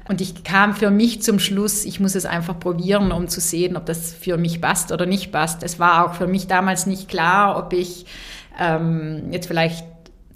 Und 0.08 0.22
ich 0.22 0.42
kam 0.42 0.74
für 0.74 0.90
mich 0.90 1.20
zum 1.20 1.38
Schluss, 1.38 1.84
ich 1.84 2.00
muss 2.00 2.14
es 2.14 2.24
einfach 2.24 2.58
probieren, 2.58 3.12
um 3.12 3.28
zu 3.28 3.40
sehen, 3.40 3.76
ob 3.76 3.84
das 3.84 4.14
für 4.14 4.38
mich 4.38 4.62
passt 4.62 4.90
oder 4.90 5.04
nicht 5.04 5.32
passt. 5.32 5.62
Es 5.62 5.78
war 5.78 6.06
auch 6.06 6.14
für 6.14 6.26
mich 6.26 6.46
damals 6.46 6.86
nicht 6.86 7.08
klar, 7.08 7.58
ob 7.58 7.74
ich 7.74 8.06
ähm, 8.58 9.30
jetzt 9.30 9.46
vielleicht 9.46 9.84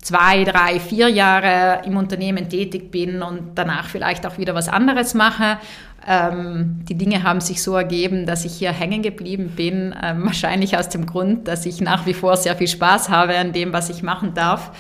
zwei, 0.07 0.45
drei, 0.45 0.79
vier 0.79 1.09
Jahre 1.09 1.85
im 1.85 1.97
Unternehmen 1.97 2.49
tätig 2.49 2.93
bin 2.93 3.23
und 3.23 3.57
danach 3.57 3.89
vielleicht 3.89 4.25
auch 4.25 4.39
wieder 4.39 4.55
was 4.55 4.69
anderes 4.69 5.15
mache 5.15 5.59
ähm, 6.07 6.85
die 6.89 6.95
Dinge 6.95 7.25
haben 7.25 7.41
sich 7.41 7.61
so 7.61 7.75
ergeben, 7.75 8.27
dass 8.27 8.45
ich 8.45 8.53
hier 8.53 8.71
hängen 8.71 9.03
geblieben 9.03 9.53
bin. 9.57 9.93
Ähm, 10.01 10.25
wahrscheinlich 10.25 10.79
aus 10.79 10.89
dem 10.89 11.05
Grund, 11.05 11.49
dass 11.49 11.67
ich 11.67 11.81
nach 11.81 12.07
wie 12.07 12.15
vor 12.15 12.37
sehr 12.37 12.55
viel 12.55 12.69
Spaß 12.69 13.09
habe 13.09 13.37
an 13.37 13.53
dem, 13.53 13.73
was 13.73 13.91
ich 13.91 14.05
machen 14.05 14.33
darf. 14.33 14.71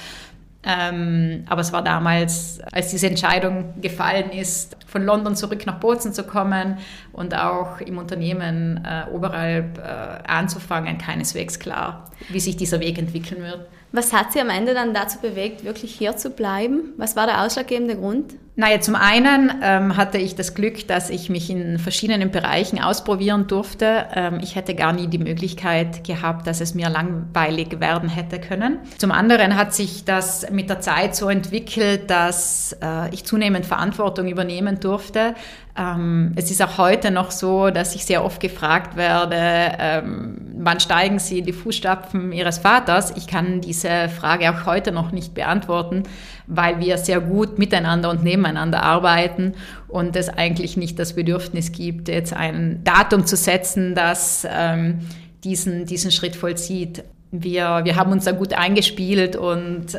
Ähm, 0.63 1.45
aber 1.49 1.61
es 1.61 1.73
war 1.73 1.83
damals, 1.83 2.61
als 2.73 2.91
diese 2.91 3.09
Entscheidung 3.09 3.75
gefallen 3.81 4.31
ist, 4.31 4.77
von 4.87 5.05
London 5.05 5.37
zurück 5.37 5.65
nach 5.67 5.79
Bozen 5.79 6.13
zu 6.13 6.25
kommen 6.25 6.79
und 7.13 7.37
auch 7.37 7.81
im 7.81 7.99
Unternehmen 7.99 8.85
äh, 8.85 9.11
oberhalb 9.13 9.79
äh, 9.79 9.83
anzufangen, 10.29 10.99
keineswegs 10.99 11.59
klar, 11.59 12.11
wie 12.31 12.41
sich 12.41 12.57
dieser 12.57 12.81
Weg 12.81 12.99
entwickeln 12.99 13.43
wird. 13.43 13.67
Was 13.97 14.13
hat 14.13 14.31
Sie 14.31 14.43
am 14.43 14.51
Ende 14.51 14.75
dann 14.75 14.93
dazu 14.93 15.21
bewegt, 15.21 15.65
wirklich 15.65 15.95
hier 15.95 16.19
zu 16.19 16.29
bleiben? 16.29 16.93
Was 16.99 17.17
war 17.17 17.25
der 17.25 17.43
ausschlaggebende 17.43 17.97
Grund? 17.97 18.35
Naja, 18.59 18.81
zum 18.81 18.95
einen 18.95 19.53
ähm, 19.63 19.99
hatte 19.99 20.17
ich 20.17 20.35
das 20.35 20.55
Glück, 20.55 20.89
dass 20.89 21.11
ich 21.11 21.29
mich 21.29 21.51
in 21.51 21.79
verschiedenen 21.79 22.31
Bereichen 22.31 22.81
ausprobieren 22.83 23.47
durfte. 23.49 24.07
Ähm, 24.15 24.39
ich 24.43 24.57
hätte 24.57 24.75
gar 24.75 24.95
nie 24.95 25.09
die 25.09 25.19
Möglichkeit 25.19 26.05
gehabt, 26.05 26.47
dass 26.47 26.63
es 26.63 26.75
mir 26.75 26.89
langweilig 26.89 27.81
werden 27.81 28.09
hätte 28.09 28.41
können. 28.41 28.79
Zum 28.97 29.13
anderen 29.13 29.57
hat 29.57 29.75
sich 29.75 30.07
das 30.07 30.51
mit 30.51 30.71
der 30.71 30.81
Zeit 30.81 31.15
so 31.15 31.29
entwickelt, 31.29 32.09
dass 32.09 32.75
äh, 32.83 33.13
ich 33.13 33.25
zunehmend 33.25 33.67
Verantwortung 33.67 34.27
übernehmen 34.27 34.81
durfte. 34.81 35.35
Ähm, 35.77 36.33
es 36.37 36.51
ist 36.51 36.63
auch 36.63 36.79
heute 36.79 37.11
noch 37.11 37.33
so, 37.33 37.69
dass 37.69 37.95
ich 37.95 38.07
sehr 38.07 38.25
oft 38.25 38.41
gefragt 38.41 38.97
werde, 38.97 39.37
ähm, 39.79 40.39
wann 40.57 40.81
steigen 40.81 41.19
Sie 41.19 41.41
in 41.41 41.45
die 41.45 41.53
Fußstapfen 41.53 42.33
Ihres 42.33 42.57
Vaters? 42.57 43.13
Ich 43.19 43.27
kann 43.27 43.61
diese 43.61 44.09
Frage 44.09 44.51
auch 44.51 44.65
heute 44.65 44.93
noch 44.93 45.13
nicht 45.13 45.35
beantworten, 45.35 46.05
weil 46.47 46.81
wir 46.81 46.97
sehr 46.97 47.21
gut 47.21 47.59
miteinander 47.59 48.09
und 48.09 48.25
nebeneinander 48.25 48.46
arbeiten 48.55 49.55
und 49.89 50.15
es 50.15 50.29
eigentlich 50.29 50.77
nicht 50.77 50.99
das 50.99 51.15
Bedürfnis 51.15 51.73
gibt, 51.73 52.09
jetzt 52.09 52.33
ein 52.33 52.83
Datum 52.85 53.27
zu 53.27 53.37
setzen, 53.37 53.95
das 53.95 54.47
ähm, 54.49 55.01
diesen, 55.43 55.87
diesen 55.87 56.11
Schritt 56.11 56.37
vollzieht. 56.37 57.03
Wir, 57.33 57.81
wir 57.85 57.97
haben 57.97 58.13
uns 58.13 58.25
da 58.25 58.33
gut 58.33 58.53
eingespielt 58.53 59.37
und 59.37 59.95
äh, 59.95 59.99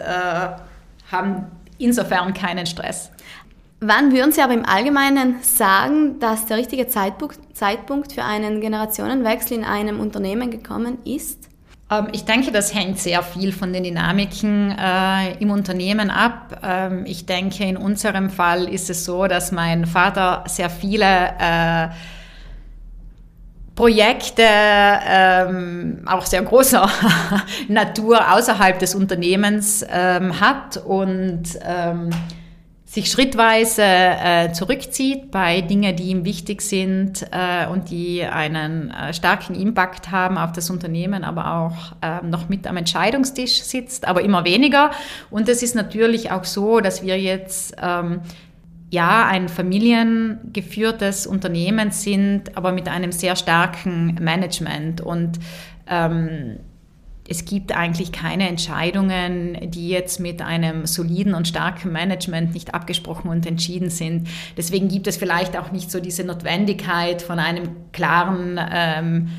haben 1.12 1.46
insofern 1.78 2.34
keinen 2.34 2.66
Stress. 2.66 3.12
Wann 3.80 4.12
würden 4.12 4.32
Sie 4.32 4.42
aber 4.42 4.54
im 4.54 4.66
Allgemeinen 4.66 5.36
sagen, 5.42 6.20
dass 6.20 6.48
der 6.48 6.58
richtige 6.58 6.88
Zeitpunkt, 6.88 7.38
Zeitpunkt 7.56 8.14
für 8.14 8.24
einen 8.24 8.60
Generationenwechsel 8.60 9.58
in 9.58 9.64
einem 9.64 10.00
Unternehmen 10.00 10.50
gekommen 10.50 10.98
ist? 11.06 11.47
Ähm, 11.90 12.08
ich 12.12 12.26
denke, 12.26 12.52
das 12.52 12.74
hängt 12.74 13.00
sehr 13.00 13.24
viel 13.24 13.52
von 13.52 13.74
den 13.74 13.84
Dynamiken 13.84 14.76
äh, 14.78 15.34
im 15.40 15.52
Unternehmen 15.52 16.10
ab. 16.10 16.60
Ähm, 16.64 17.06
ich 17.06 17.26
denke, 17.26 17.64
in 17.64 17.78
unserem 17.78 18.30
Fall 18.30 18.68
ist 18.68 18.90
es 18.90 19.06
so, 19.06 19.28
dass 19.28 19.52
mein 19.52 19.86
Vater 19.86 20.44
sehr 20.48 20.70
viele 20.70 21.06
äh, 21.40 21.88
Projekte 23.76 24.44
ähm, 24.44 26.02
auch 26.08 26.26
sehr 26.26 26.42
großer 26.42 26.90
Natur 27.68 28.34
außerhalb 28.34 28.80
des 28.80 28.96
Unternehmens 28.96 29.86
ähm, 29.88 30.40
hat 30.40 30.78
und 30.78 31.44
ähm, 31.64 32.10
sich 32.88 33.12
schrittweise 33.12 33.84
äh, 33.84 34.54
zurückzieht 34.54 35.30
bei 35.30 35.60
Dingen, 35.60 35.94
die 35.98 36.06
ihm 36.06 36.24
wichtig 36.24 36.62
sind 36.62 37.28
äh, 37.32 37.68
und 37.68 37.90
die 37.92 38.24
einen 38.24 38.92
äh, 38.92 39.14
starken 39.14 39.56
Impact 39.56 40.10
haben 40.10 40.38
auf 40.38 40.54
das 40.54 40.70
Unternehmen, 40.70 41.26
aber 41.26 41.54
auch 41.54 41.92
äh, 42.02 42.26
noch 42.26 42.48
mit 42.48 42.66
am 42.66 42.78
Entscheidungstisch 42.78 43.62
sitzt, 43.62 44.08
aber 44.08 44.22
immer 44.22 44.46
weniger. 44.46 44.92
Und 45.30 45.50
es 45.50 45.64
ist 45.64 45.76
natürlich 45.76 46.32
auch 46.32 46.46
so, 46.46 46.80
dass 46.80 47.04
wir 47.04 47.20
jetzt 47.20 47.76
ähm, 47.82 48.22
ja 48.90 49.28
ein 49.28 49.50
familiengeführtes 49.50 51.28
Unternehmen 51.28 51.92
sind, 51.92 52.56
aber 52.56 52.72
mit 52.72 52.88
einem 52.88 53.12
sehr 53.12 53.36
starken 53.36 54.16
Management 54.22 55.02
und 55.02 55.40
ähm, 55.90 56.60
es 57.28 57.46
gibt 57.46 57.76
eigentlich 57.76 58.12
keine 58.12 58.48
Entscheidungen, 58.48 59.58
die 59.72 59.90
jetzt 59.90 60.20
mit 60.20 60.42
einem 60.42 60.86
soliden 60.86 61.34
und 61.34 61.48
starken 61.48 61.92
Management 61.92 62.54
nicht 62.54 62.74
abgesprochen 62.74 63.30
und 63.30 63.46
entschieden 63.46 63.90
sind. 63.90 64.28
Deswegen 64.56 64.88
gibt 64.88 65.08
es 65.08 65.18
vielleicht 65.18 65.58
auch 65.58 65.72
nicht 65.72 65.92
so 65.92 66.00
diese 66.00 66.24
Notwendigkeit 66.24 67.22
von 67.22 67.40
einem 67.40 67.92
klaren 67.92 68.60
ähm, 68.72 69.30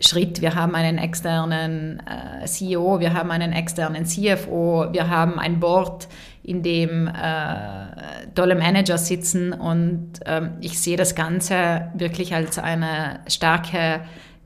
Schritt. 0.00 0.40
Wir 0.40 0.54
haben 0.54 0.74
einen 0.74 0.96
externen 0.96 2.00
äh, 2.06 2.46
CEO, 2.46 3.00
wir 3.00 3.14
haben 3.14 3.30
einen 3.30 3.52
externen 3.52 4.06
CFO, 4.06 4.86
wir 4.92 5.08
haben 5.10 5.38
ein 5.38 5.60
Board, 5.60 6.08
in 6.42 6.62
dem 6.62 7.08
äh, 7.08 8.32
tolle 8.34 8.54
Manager 8.54 8.96
sitzen 8.96 9.52
und 9.52 10.20
ähm, 10.24 10.52
ich 10.60 10.78
sehe 10.78 10.96
das 10.96 11.14
Ganze 11.14 11.90
wirklich 11.94 12.34
als 12.34 12.58
eine 12.58 13.20
starke 13.28 14.00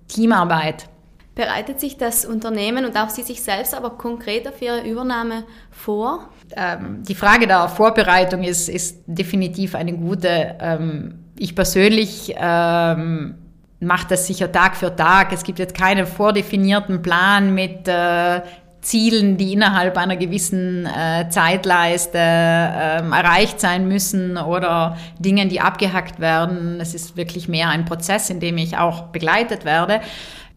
Teamarbeit. 0.08 0.88
Bereitet 1.34 1.80
sich 1.80 1.96
das 1.96 2.26
Unternehmen 2.26 2.84
und 2.84 2.94
auch 2.96 3.08
Sie 3.08 3.22
sich 3.22 3.42
selbst 3.42 3.74
aber 3.74 3.90
konkreter 3.90 4.52
für 4.52 4.64
Ihre 4.66 4.86
Übernahme 4.86 5.44
vor? 5.70 6.28
Ähm, 6.54 7.02
die 7.08 7.14
Frage 7.14 7.46
der 7.46 7.68
Vorbereitung 7.68 8.42
ist, 8.42 8.68
ist 8.68 9.02
definitiv 9.06 9.74
eine 9.74 9.94
gute. 9.94 10.56
Ähm, 10.60 11.30
ich 11.38 11.54
persönlich 11.54 12.34
ähm, 12.36 13.34
mache 13.80 14.08
das 14.10 14.26
sicher 14.26 14.52
Tag 14.52 14.76
für 14.76 14.94
Tag. 14.94 15.32
Es 15.32 15.42
gibt 15.42 15.58
jetzt 15.58 15.74
keinen 15.74 16.06
vordefinierten 16.06 17.00
Plan 17.00 17.54
mit 17.54 17.88
äh, 17.88 18.42
Zielen, 18.82 19.36
die 19.36 19.52
innerhalb 19.52 19.96
einer 19.96 20.16
gewissen 20.16 20.86
äh, 20.86 21.28
Zeitleiste 21.30 22.18
äh, 22.18 23.00
erreicht 23.00 23.60
sein 23.60 23.86
müssen 23.86 24.36
oder 24.36 24.98
Dingen, 25.18 25.48
die 25.48 25.60
abgehackt 25.60 26.20
werden. 26.20 26.80
Es 26.80 26.92
ist 26.92 27.16
wirklich 27.16 27.48
mehr 27.48 27.68
ein 27.68 27.84
Prozess, 27.84 28.28
in 28.28 28.40
dem 28.40 28.58
ich 28.58 28.76
auch 28.76 29.04
begleitet 29.04 29.64
werde. 29.64 30.00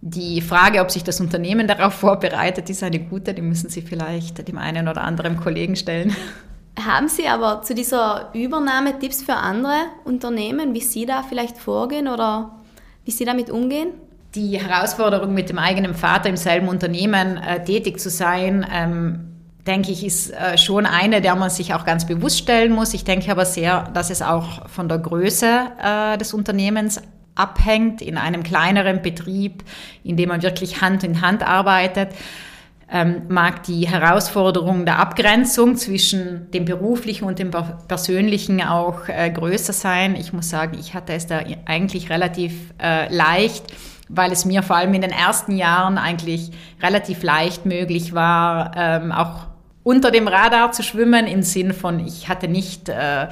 Die 0.07 0.39
Frage, 0.39 0.81
ob 0.81 0.91
sich 0.91 1.03
das 1.03 1.19
Unternehmen 1.19 1.65
darauf 1.65 1.95
vorbereitet, 1.95 2.69
ist 2.69 2.83
eine 2.83 2.99
gute. 2.99 3.33
Die 3.33 3.41
müssen 3.41 3.71
Sie 3.71 3.81
vielleicht 3.81 4.47
dem 4.47 4.59
einen 4.59 4.87
oder 4.87 5.03
anderen 5.03 5.39
Kollegen 5.39 5.75
stellen. 5.75 6.15
Haben 6.79 7.07
Sie 7.07 7.27
aber 7.27 7.63
zu 7.63 7.73
dieser 7.73 8.29
Übernahme 8.33 8.99
Tipps 8.99 9.23
für 9.23 9.33
andere 9.33 9.73
Unternehmen, 10.03 10.75
wie 10.75 10.81
Sie 10.81 11.07
da 11.07 11.23
vielleicht 11.23 11.57
vorgehen 11.57 12.07
oder 12.07 12.51
wie 13.03 13.09
Sie 13.09 13.25
damit 13.25 13.49
umgehen? 13.49 13.93
Die 14.35 14.59
Herausforderung, 14.59 15.33
mit 15.33 15.49
dem 15.49 15.57
eigenen 15.57 15.95
Vater 15.95 16.29
im 16.29 16.37
selben 16.37 16.67
Unternehmen 16.67 17.37
äh, 17.37 17.63
tätig 17.63 17.99
zu 17.99 18.11
sein, 18.11 18.63
ähm, 18.71 19.31
denke 19.65 19.91
ich, 19.91 20.05
ist 20.05 20.31
äh, 20.33 20.55
schon 20.59 20.85
eine, 20.85 21.19
der 21.19 21.35
man 21.35 21.49
sich 21.49 21.73
auch 21.73 21.83
ganz 21.83 22.05
bewusst 22.05 22.37
stellen 22.37 22.73
muss. 22.73 22.93
Ich 22.93 23.05
denke 23.05 23.31
aber 23.31 23.45
sehr, 23.45 23.89
dass 23.95 24.11
es 24.11 24.21
auch 24.21 24.69
von 24.69 24.87
der 24.87 24.99
Größe 24.99 25.61
äh, 25.81 26.17
des 26.19 26.35
Unternehmens 26.35 27.01
abhängt, 27.35 28.01
in 28.01 28.17
einem 28.17 28.43
kleineren 28.43 29.01
Betrieb, 29.01 29.63
in 30.03 30.17
dem 30.17 30.29
man 30.29 30.41
wirklich 30.41 30.81
Hand 30.81 31.03
in 31.03 31.21
Hand 31.21 31.45
arbeitet, 31.45 32.09
ähm, 32.91 33.23
mag 33.29 33.63
die 33.63 33.87
Herausforderung 33.87 34.85
der 34.85 34.99
Abgrenzung 34.99 35.75
zwischen 35.75 36.51
dem 36.51 36.65
beruflichen 36.65 37.25
und 37.25 37.39
dem 37.39 37.51
persönlichen 37.87 38.61
auch 38.61 39.07
äh, 39.07 39.29
größer 39.31 39.73
sein. 39.73 40.15
Ich 40.15 40.33
muss 40.33 40.49
sagen, 40.49 40.77
ich 40.79 40.93
hatte 40.93 41.13
es 41.13 41.25
da 41.25 41.41
eigentlich 41.65 42.09
relativ 42.09 42.53
äh, 42.81 43.13
leicht, 43.13 43.65
weil 44.07 44.31
es 44.31 44.45
mir 44.45 44.61
vor 44.61 44.75
allem 44.75 44.93
in 44.93 45.01
den 45.01 45.11
ersten 45.11 45.53
Jahren 45.57 45.97
eigentlich 45.97 46.51
relativ 46.81 47.23
leicht 47.23 47.65
möglich 47.65 48.13
war, 48.13 48.71
ähm, 48.75 49.11
auch 49.11 49.47
unter 49.81 50.11
dem 50.11 50.27
Radar 50.27 50.71
zu 50.71 50.83
schwimmen 50.83 51.27
im 51.27 51.41
Sinn 51.41 51.73
von, 51.73 51.99
ich 51.99 52.29
hatte 52.29 52.47
nicht 52.47 52.89
äh, 52.89 53.27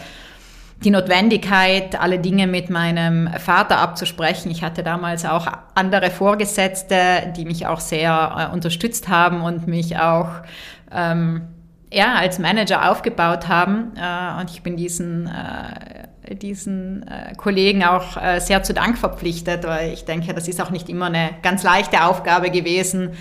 die 0.84 0.90
Notwendigkeit, 0.90 2.00
alle 2.00 2.20
Dinge 2.20 2.48
mit 2.48 2.70
meinem 2.70 3.30
Vater 3.40 3.78
abzusprechen. 3.78 4.52
Ich 4.52 4.64
hatte 4.64 4.84
damals 4.84 5.26
auch 5.26 5.48
andere 5.76 6.10
Vorgesetzte, 6.10 7.34
die 7.36 7.46
mich 7.46 7.68
auch 7.68 7.80
sehr 7.80 8.50
äh, 8.52 8.54
unterstützt 8.54 9.08
haben 9.08 9.42
und 9.42 9.68
mich 9.68 9.98
auch 9.98 10.30
ähm, 10.92 11.44
ja, 11.92 12.16
als 12.16 12.40
Manager 12.40 12.92
aufgebaut 12.92 13.48
haben. 13.48 13.92
Äh, 13.96 14.42
und 14.42 14.52
ich 14.52 14.62
bin 14.64 14.76
diesen, 14.76 15.28
äh, 15.28 16.36
diesen 16.36 17.08
äh, 17.08 17.34
Kollegen 17.36 17.84
auch 17.84 18.18
äh, 18.18 18.40
sehr 18.40 18.64
zu 18.64 18.74
Dank 18.74 18.98
verpflichtet, 18.98 19.64
weil 19.66 19.94
ich 19.94 20.06
denke, 20.06 20.34
das 20.34 20.48
ist 20.48 20.62
auch 20.62 20.72
nicht 20.72 20.90
immer 20.90 21.06
eine 21.06 21.30
ganz 21.42 21.64
leichte 21.64 22.04
Aufgabe 22.04 22.50
gewesen, 22.52 23.12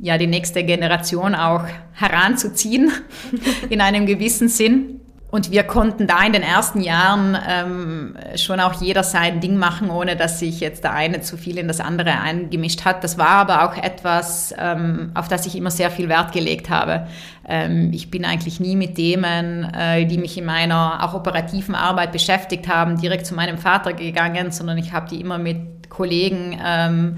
ja, 0.00 0.16
die 0.16 0.26
nächste 0.26 0.62
Generation 0.64 1.34
auch 1.34 1.64
heranzuziehen 1.92 2.92
in 3.70 3.80
einem 3.80 4.06
gewissen 4.06 4.48
Sinn. 4.48 5.00
Und 5.30 5.50
wir 5.50 5.62
konnten 5.64 6.06
da 6.06 6.24
in 6.24 6.32
den 6.32 6.42
ersten 6.42 6.80
Jahren 6.80 7.36
ähm, 7.46 8.16
schon 8.36 8.60
auch 8.60 8.80
jeder 8.80 9.02
sein 9.02 9.40
Ding 9.40 9.58
machen, 9.58 9.90
ohne 9.90 10.16
dass 10.16 10.38
sich 10.38 10.60
jetzt 10.60 10.84
der 10.84 10.94
eine 10.94 11.20
zu 11.20 11.36
viel 11.36 11.58
in 11.58 11.68
das 11.68 11.80
andere 11.80 12.18
eingemischt 12.18 12.86
hat. 12.86 13.04
Das 13.04 13.18
war 13.18 13.28
aber 13.28 13.68
auch 13.68 13.76
etwas, 13.76 14.54
ähm, 14.56 15.10
auf 15.12 15.28
das 15.28 15.44
ich 15.44 15.54
immer 15.54 15.70
sehr 15.70 15.90
viel 15.90 16.08
Wert 16.08 16.32
gelegt 16.32 16.70
habe. 16.70 17.06
Ähm, 17.46 17.90
ich 17.92 18.10
bin 18.10 18.24
eigentlich 18.24 18.58
nie 18.58 18.74
mit 18.74 18.94
Themen, 18.94 19.64
äh, 19.74 20.06
die 20.06 20.16
mich 20.16 20.38
in 20.38 20.46
meiner 20.46 21.04
auch 21.04 21.12
operativen 21.12 21.74
Arbeit 21.74 22.12
beschäftigt 22.12 22.66
haben, 22.66 22.98
direkt 22.98 23.26
zu 23.26 23.34
meinem 23.34 23.58
Vater 23.58 23.92
gegangen, 23.92 24.50
sondern 24.50 24.78
ich 24.78 24.94
habe 24.94 25.10
die 25.10 25.20
immer 25.20 25.36
mit 25.36 25.90
Kollegen 25.90 26.58
ähm, 26.64 27.16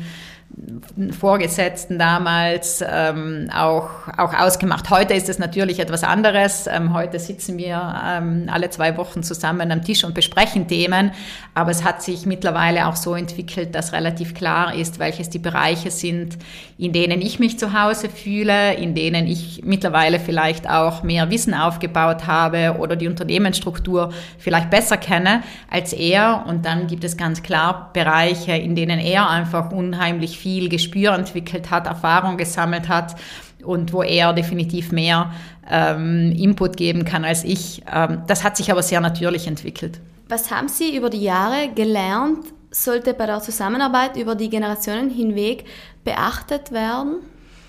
Vorgesetzten 1.12 1.99
damals 1.99 2.85
ähm, 2.87 3.49
auch, 3.54 3.88
auch 4.16 4.35
ausgemacht. 4.35 4.90
Heute 4.90 5.14
ist 5.14 5.28
es 5.28 5.38
natürlich 5.38 5.78
etwas 5.78 6.02
anderes. 6.02 6.66
Ähm, 6.66 6.92
heute 6.92 7.21
sitzen 7.21 7.57
wir 7.57 8.00
ähm, 8.04 8.49
alle 8.50 8.69
zwei 8.71 8.97
Wochen 8.97 9.23
zusammen 9.23 9.71
am 9.71 9.83
Tisch 9.83 10.02
und 10.02 10.12
besprechen 10.12 10.66
Themen. 10.66 11.12
Aber 11.54 11.71
es 11.71 11.85
hat 11.85 12.02
sich 12.02 12.26
mittlerweile 12.26 12.88
auch 12.88 12.97
so 12.97 13.14
entwickelt, 13.14 13.75
dass 13.76 13.92
relativ 13.92 14.35
klar 14.35 14.75
ist, 14.75 14.99
welches 14.99 15.30
die 15.30 15.38
Bereiche 15.38 15.90
sind, 15.90 16.37
in 16.78 16.92
denen 16.92 17.21
ich 17.21 17.38
mich 17.38 17.59
zu 17.59 17.73
Hause 17.80 18.09
fühle, 18.09 18.75
in 18.75 18.95
denen 18.95 19.28
ich 19.28 19.62
mittlerweile 19.64 20.19
vielleicht 20.19 20.69
auch 20.69 21.04
mehr 21.04 21.30
Wissen 21.30 21.54
aufgebaut 21.54 22.26
habe 22.26 22.76
oder 22.80 22.97
die 22.97 23.07
Unternehmensstruktur 23.07 24.12
vielleicht 24.38 24.71
besser 24.71 24.97
kenne 24.97 25.42
als 25.71 25.92
er. 25.92 26.45
Und 26.49 26.66
dann 26.66 26.88
gibt 26.88 27.04
es 27.04 27.16
ganz 27.16 27.42
klar 27.42 27.90
Bereiche, 27.92 28.52
in 28.52 28.75
denen 28.75 28.99
er 28.99 29.30
einfach 29.30 29.71
unheimlich 29.71 30.40
viel 30.41 30.69
Gespür 30.69 31.13
entwickelt 31.13 31.71
hat, 31.71 31.87
Erfahrung 31.87 32.37
gesammelt 32.37 32.89
hat 32.89 33.17
und 33.65 33.93
wo 33.93 34.03
er 34.03 34.33
definitiv 34.33 34.93
mehr 34.93 35.33
ähm, 35.71 36.33
Input 36.33 36.77
geben 36.77 37.05
kann 37.05 37.25
als 37.25 37.45
ich. 37.45 37.83
Ähm, 37.93 38.23
das 38.27 38.43
hat 38.45 38.57
sich 38.57 38.71
aber 38.71 38.83
sehr 38.83 39.01
natürlich 39.01 39.47
entwickelt. 39.47 40.01
Was 40.29 40.51
haben 40.51 40.69
Sie 40.69 40.97
über 40.97 41.11
die 41.11 41.23
Jahre 41.23 41.71
gelernt, 41.75 42.45
sollte 42.71 43.15
bei 43.15 43.27
der 43.27 43.41
Zusammenarbeit 43.41 44.17
über 44.17 44.35
die 44.35 44.49
Generationen 44.49 45.11
hinweg 45.11 45.65
beachtet 46.05 46.73
werden? 46.73 47.17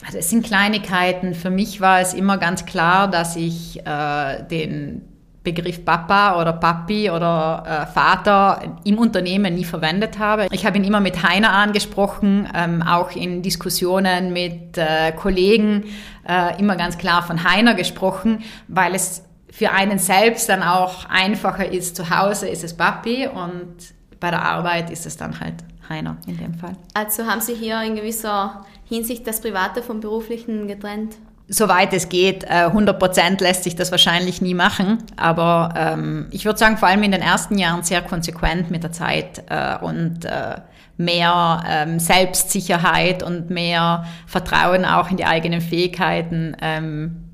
Also 0.05 0.17
es 0.17 0.29
sind 0.29 0.45
Kleinigkeiten. 0.45 1.33
Für 1.33 1.49
mich 1.49 1.81
war 1.81 1.99
es 1.99 2.13
immer 2.13 2.37
ganz 2.37 2.65
klar, 2.65 3.09
dass 3.09 3.35
ich 3.35 3.85
äh, 3.85 4.43
den 4.49 5.01
Begriff 5.43 5.83
Papa 5.83 6.39
oder 6.39 6.53
Papi 6.53 7.09
oder 7.09 7.63
äh, 7.65 7.91
Vater 7.91 8.77
im 8.83 8.99
Unternehmen 8.99 9.55
nie 9.55 9.63
verwendet 9.63 10.19
habe. 10.19 10.47
Ich 10.51 10.65
habe 10.65 10.77
ihn 10.77 10.83
immer 10.83 10.99
mit 10.99 11.23
Heiner 11.23 11.51
angesprochen, 11.51 12.47
ähm, 12.53 12.83
auch 12.83 13.11
in 13.11 13.41
Diskussionen 13.41 14.33
mit 14.33 14.77
äh, 14.77 15.11
Kollegen 15.13 15.85
äh, 16.27 16.59
immer 16.59 16.75
ganz 16.75 16.97
klar 16.97 17.23
von 17.23 17.43
Heiner 17.43 17.73
gesprochen, 17.73 18.43
weil 18.67 18.93
es 18.93 19.23
für 19.49 19.71
einen 19.71 19.97
selbst 19.97 20.47
dann 20.47 20.61
auch 20.61 21.05
einfacher 21.09 21.71
ist. 21.71 21.95
Zu 21.95 22.09
Hause 22.09 22.47
ist 22.47 22.63
es 22.63 22.75
Papi 22.75 23.27
und 23.27 23.75
bei 24.19 24.29
der 24.29 24.43
Arbeit 24.43 24.91
ist 24.91 25.07
es 25.07 25.17
dann 25.17 25.39
halt 25.39 25.55
Heiner 25.89 26.17
in 26.27 26.37
dem 26.37 26.53
Fall. 26.53 26.75
Also 26.93 27.25
haben 27.25 27.41
Sie 27.41 27.55
hier 27.55 27.81
in 27.81 27.95
gewisser 27.95 28.63
Hinsicht 28.87 29.25
das 29.25 29.41
Private 29.41 29.81
vom 29.81 29.99
Beruflichen 29.99 30.67
getrennt? 30.67 31.15
Soweit 31.51 31.93
es 31.93 32.09
geht, 32.09 32.49
100 32.49 32.95
äh, 32.95 32.99
Prozent 32.99 33.41
lässt 33.41 33.63
sich 33.63 33.75
das 33.75 33.91
wahrscheinlich 33.91 34.41
nie 34.41 34.53
machen. 34.53 35.03
Aber 35.17 35.73
ähm, 35.77 36.27
ich 36.31 36.45
würde 36.45 36.57
sagen, 36.57 36.77
vor 36.77 36.87
allem 36.87 37.03
in 37.03 37.11
den 37.11 37.21
ersten 37.21 37.57
Jahren 37.57 37.83
sehr 37.83 38.01
konsequent 38.01 38.71
mit 38.71 38.83
der 38.83 38.91
Zeit 38.91 39.43
äh, 39.49 39.77
und 39.83 40.25
äh, 40.25 40.55
mehr 40.97 41.63
ähm, 41.67 41.99
Selbstsicherheit 41.99 43.21
und 43.21 43.49
mehr 43.49 44.05
Vertrauen 44.27 44.85
auch 44.85 45.11
in 45.11 45.17
die 45.17 45.25
eigenen 45.25 45.61
Fähigkeiten 45.61 46.55
ähm, 46.61 47.27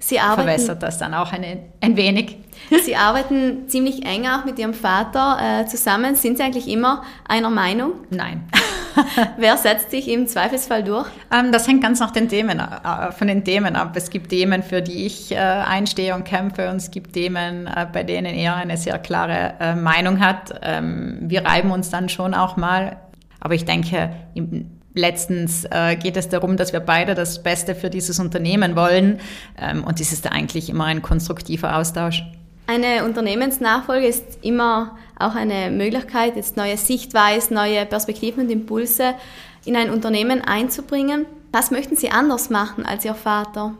Sie 0.00 0.20
arbeiten, 0.20 0.42
verwässert 0.42 0.82
das 0.82 0.98
dann 0.98 1.12
auch 1.12 1.32
eine, 1.32 1.58
ein 1.80 1.96
wenig. 1.96 2.36
Sie 2.84 2.94
arbeiten 2.94 3.68
ziemlich 3.68 4.04
eng 4.06 4.26
auch 4.26 4.44
mit 4.44 4.58
Ihrem 4.58 4.74
Vater 4.74 5.62
äh, 5.62 5.66
zusammen. 5.66 6.14
Sind 6.14 6.38
Sie 6.38 6.44
eigentlich 6.44 6.68
immer 6.68 7.02
einer 7.26 7.50
Meinung? 7.50 7.92
Nein. 8.10 8.48
Wer 9.36 9.56
setzt 9.56 9.90
sich 9.90 10.08
im 10.08 10.26
Zweifelsfall 10.26 10.84
durch? 10.84 11.08
Ähm, 11.32 11.52
das 11.52 11.66
hängt 11.68 11.82
ganz 11.82 12.00
nach 12.00 12.10
den 12.10 12.28
Themen, 12.28 12.60
äh, 12.60 13.12
von 13.12 13.28
den 13.28 13.44
Themen 13.44 13.76
ab. 13.76 13.92
Es 13.94 14.10
gibt 14.10 14.30
Themen, 14.30 14.62
für 14.62 14.82
die 14.82 15.06
ich 15.06 15.32
äh, 15.32 15.36
einstehe 15.36 16.14
und 16.14 16.24
kämpfe 16.24 16.70
und 16.70 16.76
es 16.76 16.90
gibt 16.90 17.12
Themen, 17.12 17.66
äh, 17.66 17.86
bei 17.92 18.02
denen 18.02 18.34
er 18.34 18.56
eine 18.56 18.76
sehr 18.76 18.98
klare 18.98 19.54
äh, 19.60 19.74
Meinung 19.74 20.20
hat. 20.20 20.60
Ähm, 20.62 21.18
wir 21.22 21.44
reiben 21.44 21.70
uns 21.70 21.90
dann 21.90 22.08
schon 22.08 22.34
auch 22.34 22.56
mal. 22.56 22.96
Aber 23.40 23.54
ich 23.54 23.64
denke, 23.64 24.10
im, 24.34 24.78
letztens 24.94 25.64
äh, 25.70 25.96
geht 25.96 26.16
es 26.16 26.28
darum, 26.28 26.56
dass 26.56 26.72
wir 26.72 26.80
beide 26.80 27.14
das 27.14 27.42
Beste 27.42 27.74
für 27.74 27.90
dieses 27.90 28.18
Unternehmen 28.18 28.76
wollen. 28.76 29.20
Ähm, 29.58 29.84
und 29.84 30.00
es 30.00 30.12
ist 30.12 30.30
eigentlich 30.30 30.68
immer 30.68 30.84
ein 30.84 31.02
konstruktiver 31.02 31.76
Austausch. 31.76 32.24
Eine 32.70 33.02
Unternehmensnachfolge 33.06 34.06
ist 34.06 34.40
immer 34.42 34.98
auch 35.18 35.34
eine 35.34 35.70
Möglichkeit, 35.70 36.36
jetzt 36.36 36.58
neue 36.58 36.76
Sichtweisen, 36.76 37.54
neue 37.54 37.86
Perspektiven 37.86 38.44
und 38.44 38.50
Impulse 38.50 39.14
in 39.64 39.74
ein 39.74 39.88
Unternehmen 39.88 40.42
einzubringen. 40.42 41.24
Was 41.50 41.70
möchten 41.70 41.96
Sie 41.96 42.10
anders 42.10 42.50
machen 42.50 42.84
als 42.84 43.06
Ihr 43.06 43.14
Vater? 43.14 43.72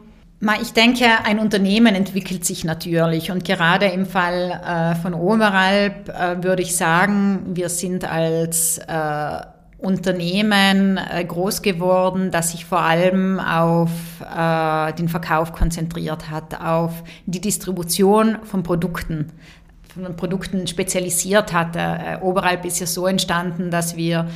Ich 0.63 0.73
denke, 0.73 1.05
ein 1.25 1.39
Unternehmen 1.39 1.95
entwickelt 1.95 2.47
sich 2.47 2.65
natürlich 2.65 3.31
und 3.31 3.45
gerade 3.45 3.87
im 3.89 4.07
Fall 4.07 4.59
äh, 4.67 4.95
von 4.95 5.13
Oberalp 5.13 6.09
äh, 6.09 6.43
würde 6.43 6.63
ich 6.63 6.75
sagen, 6.75 7.41
wir 7.49 7.69
sind 7.69 8.11
als 8.11 8.79
äh, 8.79 9.41
Unternehmen 9.79 10.99
äh, 10.99 11.25
groß 11.25 11.63
geworden, 11.63 12.33
das 12.33 12.51
sich 12.51 12.65
vor 12.65 12.81
allem 12.81 13.39
auf 13.39 13.91
äh, 14.21 14.93
den 14.95 15.09
Verkauf 15.09 15.53
konzentriert 15.53 16.31
hat, 16.31 16.61
auf 16.61 17.05
die 17.27 17.41
Distribution 17.41 18.39
von 18.43 18.65
Produkten, 18.65 19.33
von 19.95 20.17
Produkten 20.17 20.67
spezialisiert 20.67 21.53
hatte. 21.53 21.79
Äh, 21.79 22.19
Oberalp 22.21 22.65
ist 22.65 22.81
ja 22.81 22.87
so 22.87 23.07
entstanden, 23.07 23.71
dass 23.71 23.97
wir 23.97 24.29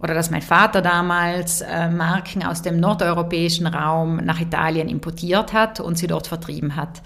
oder 0.00 0.14
dass 0.14 0.30
mein 0.30 0.42
Vater 0.42 0.80
damals 0.80 1.60
äh, 1.60 1.88
Marken 1.90 2.44
aus 2.44 2.62
dem 2.62 2.78
nordeuropäischen 2.78 3.66
Raum 3.66 4.18
nach 4.18 4.40
Italien 4.40 4.88
importiert 4.88 5.52
hat 5.52 5.80
und 5.80 5.98
sie 5.98 6.06
dort 6.06 6.28
vertrieben 6.28 6.76
hat 6.76 7.02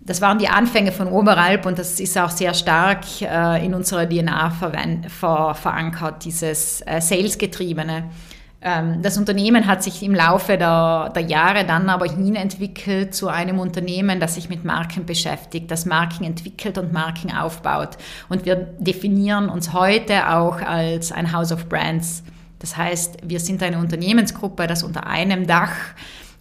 das 0.00 0.20
waren 0.20 0.38
die 0.38 0.48
Anfänge 0.48 0.92
von 0.92 1.08
Oberalp 1.08 1.66
und 1.66 1.78
das 1.78 2.00
ist 2.00 2.16
auch 2.16 2.30
sehr 2.30 2.54
stark 2.54 3.04
äh, 3.20 3.64
in 3.64 3.74
unserer 3.74 4.08
DNA 4.08 4.50
ver 4.50 5.54
verankert, 5.54 6.24
dieses 6.24 6.80
äh, 6.86 7.00
Sales-getriebene. 7.00 8.04
Ähm, 8.60 9.02
das 9.02 9.16
Unternehmen 9.18 9.66
hat 9.66 9.82
sich 9.82 10.02
im 10.02 10.14
Laufe 10.14 10.58
der, 10.58 11.12
der 11.14 11.22
Jahre 11.22 11.64
dann 11.64 11.88
aber 11.88 12.06
hinentwickelt 12.06 13.14
zu 13.14 13.28
einem 13.28 13.58
Unternehmen, 13.60 14.18
das 14.18 14.34
sich 14.34 14.48
mit 14.48 14.64
Marken 14.64 15.06
beschäftigt, 15.06 15.70
das 15.70 15.86
Marken 15.86 16.24
entwickelt 16.24 16.76
und 16.78 16.92
Marken 16.92 17.32
aufbaut. 17.32 17.98
Und 18.28 18.46
wir 18.46 18.56
definieren 18.56 19.48
uns 19.48 19.72
heute 19.72 20.30
auch 20.30 20.60
als 20.60 21.12
ein 21.12 21.32
House 21.32 21.52
of 21.52 21.68
Brands. 21.68 22.24
Das 22.58 22.76
heißt, 22.76 23.18
wir 23.22 23.38
sind 23.38 23.62
eine 23.62 23.78
Unternehmensgruppe, 23.78 24.66
das 24.66 24.82
unter 24.82 25.06
einem 25.06 25.46
Dach 25.46 25.74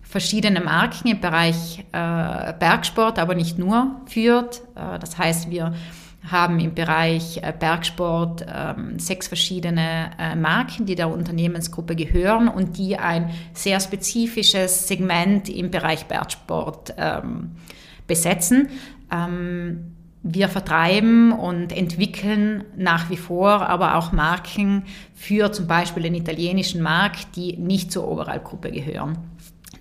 verschiedene 0.08 0.62
Marken 0.62 1.10
im 1.10 1.20
Bereich 1.20 1.80
äh, 1.92 2.54
Bergsport, 2.60 3.20
aber 3.20 3.36
nicht 3.36 3.58
nur 3.58 4.02
führt. 4.06 4.62
Äh, 4.76 5.00
das 5.00 5.18
heißt, 5.18 5.50
wir 5.50 5.74
haben 6.30 6.60
im 6.60 6.74
Bereich 6.74 7.38
äh, 7.38 7.54
Bergsport 7.58 8.46
ähm, 8.54 9.00
sechs 9.00 9.28
verschiedene 9.28 10.12
äh, 10.20 10.36
Marken, 10.36 10.86
die 10.86 10.96
der 10.96 11.10
Unternehmensgruppe 11.10 11.96
gehören 11.96 12.48
und 12.48 12.78
die 12.78 12.98
ein 12.98 13.32
sehr 13.54 13.80
spezifisches 13.80 14.88
Segment 14.88 15.50
im 15.50 15.72
Bereich 15.72 16.06
Bergsport 16.06 16.94
ähm, 16.98 17.52
besetzen. 18.08 18.70
Ähm, 19.12 19.94
wir 20.24 20.50
vertreiben 20.50 21.32
und 21.32 21.72
entwickeln 21.72 22.66
nach 22.76 23.10
wie 23.10 23.18
vor 23.18 23.70
aber 23.70 23.96
auch 23.96 24.12
Marken 24.12 24.84
für 25.16 25.54
zum 25.54 25.68
Beispiel 25.68 26.04
den 26.04 26.16
italienischen 26.16 26.82
Markt, 26.82 27.36
die 27.38 27.56
nicht 27.56 27.92
zur 27.92 28.08
Oberalp-Gruppe 28.10 28.72
gehören. 28.72 29.18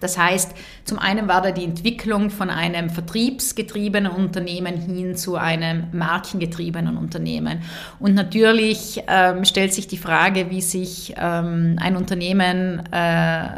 Das 0.00 0.18
heißt, 0.18 0.52
zum 0.84 0.98
einen 0.98 1.28
war 1.28 1.42
da 1.42 1.50
die 1.50 1.64
Entwicklung 1.64 2.30
von 2.30 2.50
einem 2.50 2.90
vertriebsgetriebenen 2.90 4.12
Unternehmen 4.12 4.76
hin 4.76 5.16
zu 5.16 5.36
einem 5.36 5.84
markengetriebenen 5.92 6.96
Unternehmen. 6.96 7.62
Und 7.98 8.14
natürlich 8.14 9.02
ähm, 9.08 9.44
stellt 9.44 9.72
sich 9.72 9.88
die 9.88 9.96
Frage, 9.96 10.50
wie 10.50 10.60
sich 10.60 11.14
ähm, 11.16 11.76
ein 11.80 11.96
Unternehmen 11.96 12.82
äh, 12.92 13.48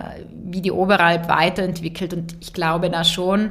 wie 0.44 0.60
die 0.60 0.72
Oberalp 0.72 1.28
weiterentwickelt. 1.28 2.14
Und 2.14 2.36
ich 2.40 2.52
glaube 2.52 2.90
da 2.90 3.04
schon, 3.04 3.50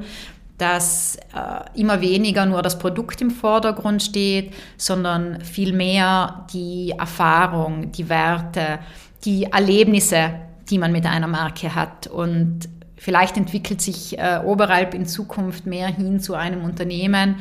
dass 0.58 1.18
äh, 1.36 1.80
immer 1.80 2.02
weniger 2.02 2.46
nur 2.46 2.62
das 2.62 2.80
Produkt 2.80 3.22
im 3.22 3.30
Vordergrund 3.30 4.02
steht, 4.02 4.54
sondern 4.76 5.42
vielmehr 5.42 6.48
die 6.52 6.94
Erfahrung, 6.98 7.92
die 7.92 8.10
Werte, 8.10 8.80
die 9.24 9.44
Erlebnisse, 9.44 10.32
die 10.70 10.80
man 10.80 10.92
mit 10.92 11.06
einer 11.06 11.28
Marke 11.28 11.76
hat. 11.76 12.08
Und 12.08 12.68
Vielleicht 13.08 13.38
entwickelt 13.38 13.80
sich 13.80 14.20
äh, 14.20 14.42
Oberalp 14.44 14.94
in 14.94 15.06
Zukunft 15.06 15.66
mehr 15.66 15.88
hin 15.88 16.20
zu 16.20 16.34
einem 16.34 16.66
Unternehmen, 16.66 17.38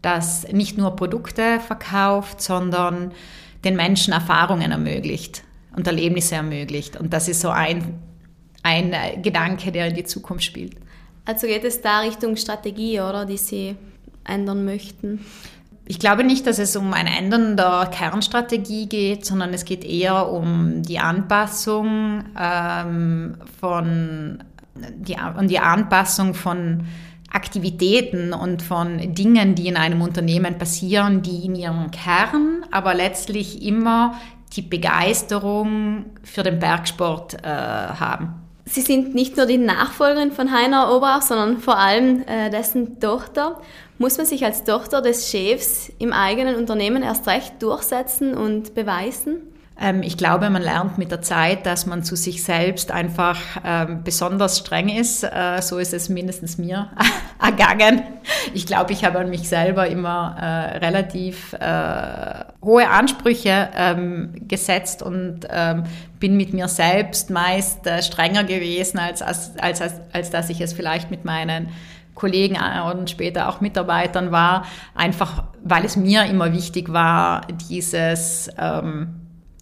das 0.00 0.46
nicht 0.52 0.78
nur 0.78 0.94
Produkte 0.94 1.58
verkauft, 1.58 2.40
sondern 2.40 3.10
den 3.64 3.74
Menschen 3.74 4.12
Erfahrungen 4.12 4.70
ermöglicht 4.70 5.42
und 5.74 5.88
Erlebnisse 5.88 6.36
ermöglicht. 6.36 6.96
Und 6.96 7.12
das 7.12 7.26
ist 7.26 7.40
so 7.40 7.48
ein, 7.48 7.98
ein 8.62 8.92
äh, 8.92 9.16
Gedanke, 9.20 9.72
der 9.72 9.88
in 9.88 9.96
die 9.96 10.04
Zukunft 10.04 10.44
spielt. 10.44 10.76
Also 11.24 11.48
geht 11.48 11.64
es 11.64 11.80
da 11.82 11.98
Richtung 11.98 12.36
Strategie, 12.36 13.00
oder, 13.00 13.26
die 13.26 13.38
Sie 13.38 13.74
ändern 14.24 14.64
möchten? 14.64 15.26
Ich 15.84 15.98
glaube 15.98 16.22
nicht, 16.22 16.46
dass 16.46 16.60
es 16.60 16.76
um 16.76 16.92
ein 16.92 17.08
Ändern 17.08 17.56
der 17.56 17.90
Kernstrategie 17.90 18.88
geht, 18.88 19.26
sondern 19.26 19.52
es 19.52 19.64
geht 19.64 19.84
eher 19.84 20.30
um 20.30 20.82
die 20.82 21.00
Anpassung 21.00 22.22
ähm, 22.40 23.34
von 23.58 24.44
die, 24.96 25.16
und 25.38 25.48
die 25.48 25.58
Anpassung 25.58 26.34
von 26.34 26.84
Aktivitäten 27.30 28.32
und 28.32 28.62
von 28.62 29.14
Dingen, 29.14 29.54
die 29.54 29.68
in 29.68 29.76
einem 29.76 30.00
Unternehmen 30.00 30.56
passieren, 30.58 31.22
die 31.22 31.44
in 31.44 31.54
ihrem 31.54 31.90
Kern 31.90 32.64
aber 32.70 32.94
letztlich 32.94 33.62
immer 33.62 34.14
die 34.54 34.62
Begeisterung 34.62 36.06
für 36.22 36.42
den 36.42 36.58
Bergsport 36.58 37.34
äh, 37.34 37.46
haben. 37.46 38.34
Sie 38.64 38.80
sind 38.82 39.14
nicht 39.14 39.36
nur 39.36 39.46
die 39.46 39.58
Nachfolgerin 39.58 40.32
von 40.32 40.52
Heiner 40.52 40.94
Oberach, 40.94 41.22
sondern 41.22 41.58
vor 41.58 41.78
allem 41.78 42.22
äh, 42.26 42.50
dessen 42.50 43.00
Tochter. 43.00 43.60
Muss 43.98 44.16
man 44.16 44.26
sich 44.26 44.44
als 44.44 44.64
Tochter 44.64 45.00
des 45.00 45.30
Chefs 45.30 45.90
im 45.98 46.12
eigenen 46.12 46.54
Unternehmen 46.56 47.02
erst 47.02 47.26
recht 47.26 47.62
durchsetzen 47.62 48.34
und 48.34 48.74
beweisen? 48.74 49.38
Ähm, 49.80 50.02
ich 50.02 50.16
glaube, 50.16 50.50
man 50.50 50.62
lernt 50.62 50.98
mit 50.98 51.10
der 51.10 51.22
Zeit, 51.22 51.64
dass 51.64 51.86
man 51.86 52.02
zu 52.02 52.16
sich 52.16 52.42
selbst 52.42 52.90
einfach 52.90 53.38
ähm, 53.64 54.02
besonders 54.02 54.58
streng 54.58 54.88
ist. 54.88 55.22
Äh, 55.22 55.62
so 55.62 55.78
ist 55.78 55.94
es 55.94 56.08
mindestens 56.08 56.58
mir 56.58 56.90
ergangen. 57.40 58.02
Ich 58.54 58.66
glaube, 58.66 58.92
ich 58.92 59.04
habe 59.04 59.20
an 59.20 59.30
mich 59.30 59.48
selber 59.48 59.86
immer 59.86 60.36
äh, 60.38 60.78
relativ 60.78 61.52
äh, 61.52 62.44
hohe 62.62 62.88
Ansprüche 62.88 63.68
ähm, 63.76 64.32
gesetzt 64.48 65.02
und 65.02 65.46
bin 66.18 66.36
mit 66.36 66.52
mir 66.52 66.68
selbst 66.68 67.30
meist 67.30 67.88
strenger 68.00 68.44
gewesen, 68.44 68.98
als, 68.98 69.22
als, 69.22 69.52
als, 69.58 69.82
als, 70.12 70.30
dass 70.30 70.50
ich 70.50 70.60
es 70.60 70.72
vielleicht 70.72 71.10
mit 71.10 71.24
meinen 71.24 71.68
Kollegen 72.14 72.58
und 72.92 73.08
später 73.08 73.48
auch 73.48 73.60
Mitarbeitern 73.60 74.32
war, 74.32 74.64
einfach 74.94 75.44
weil 75.62 75.84
es 75.84 75.96
mir 75.96 76.24
immer 76.24 76.52
wichtig 76.52 76.92
war, 76.92 77.46
dieses 77.70 78.50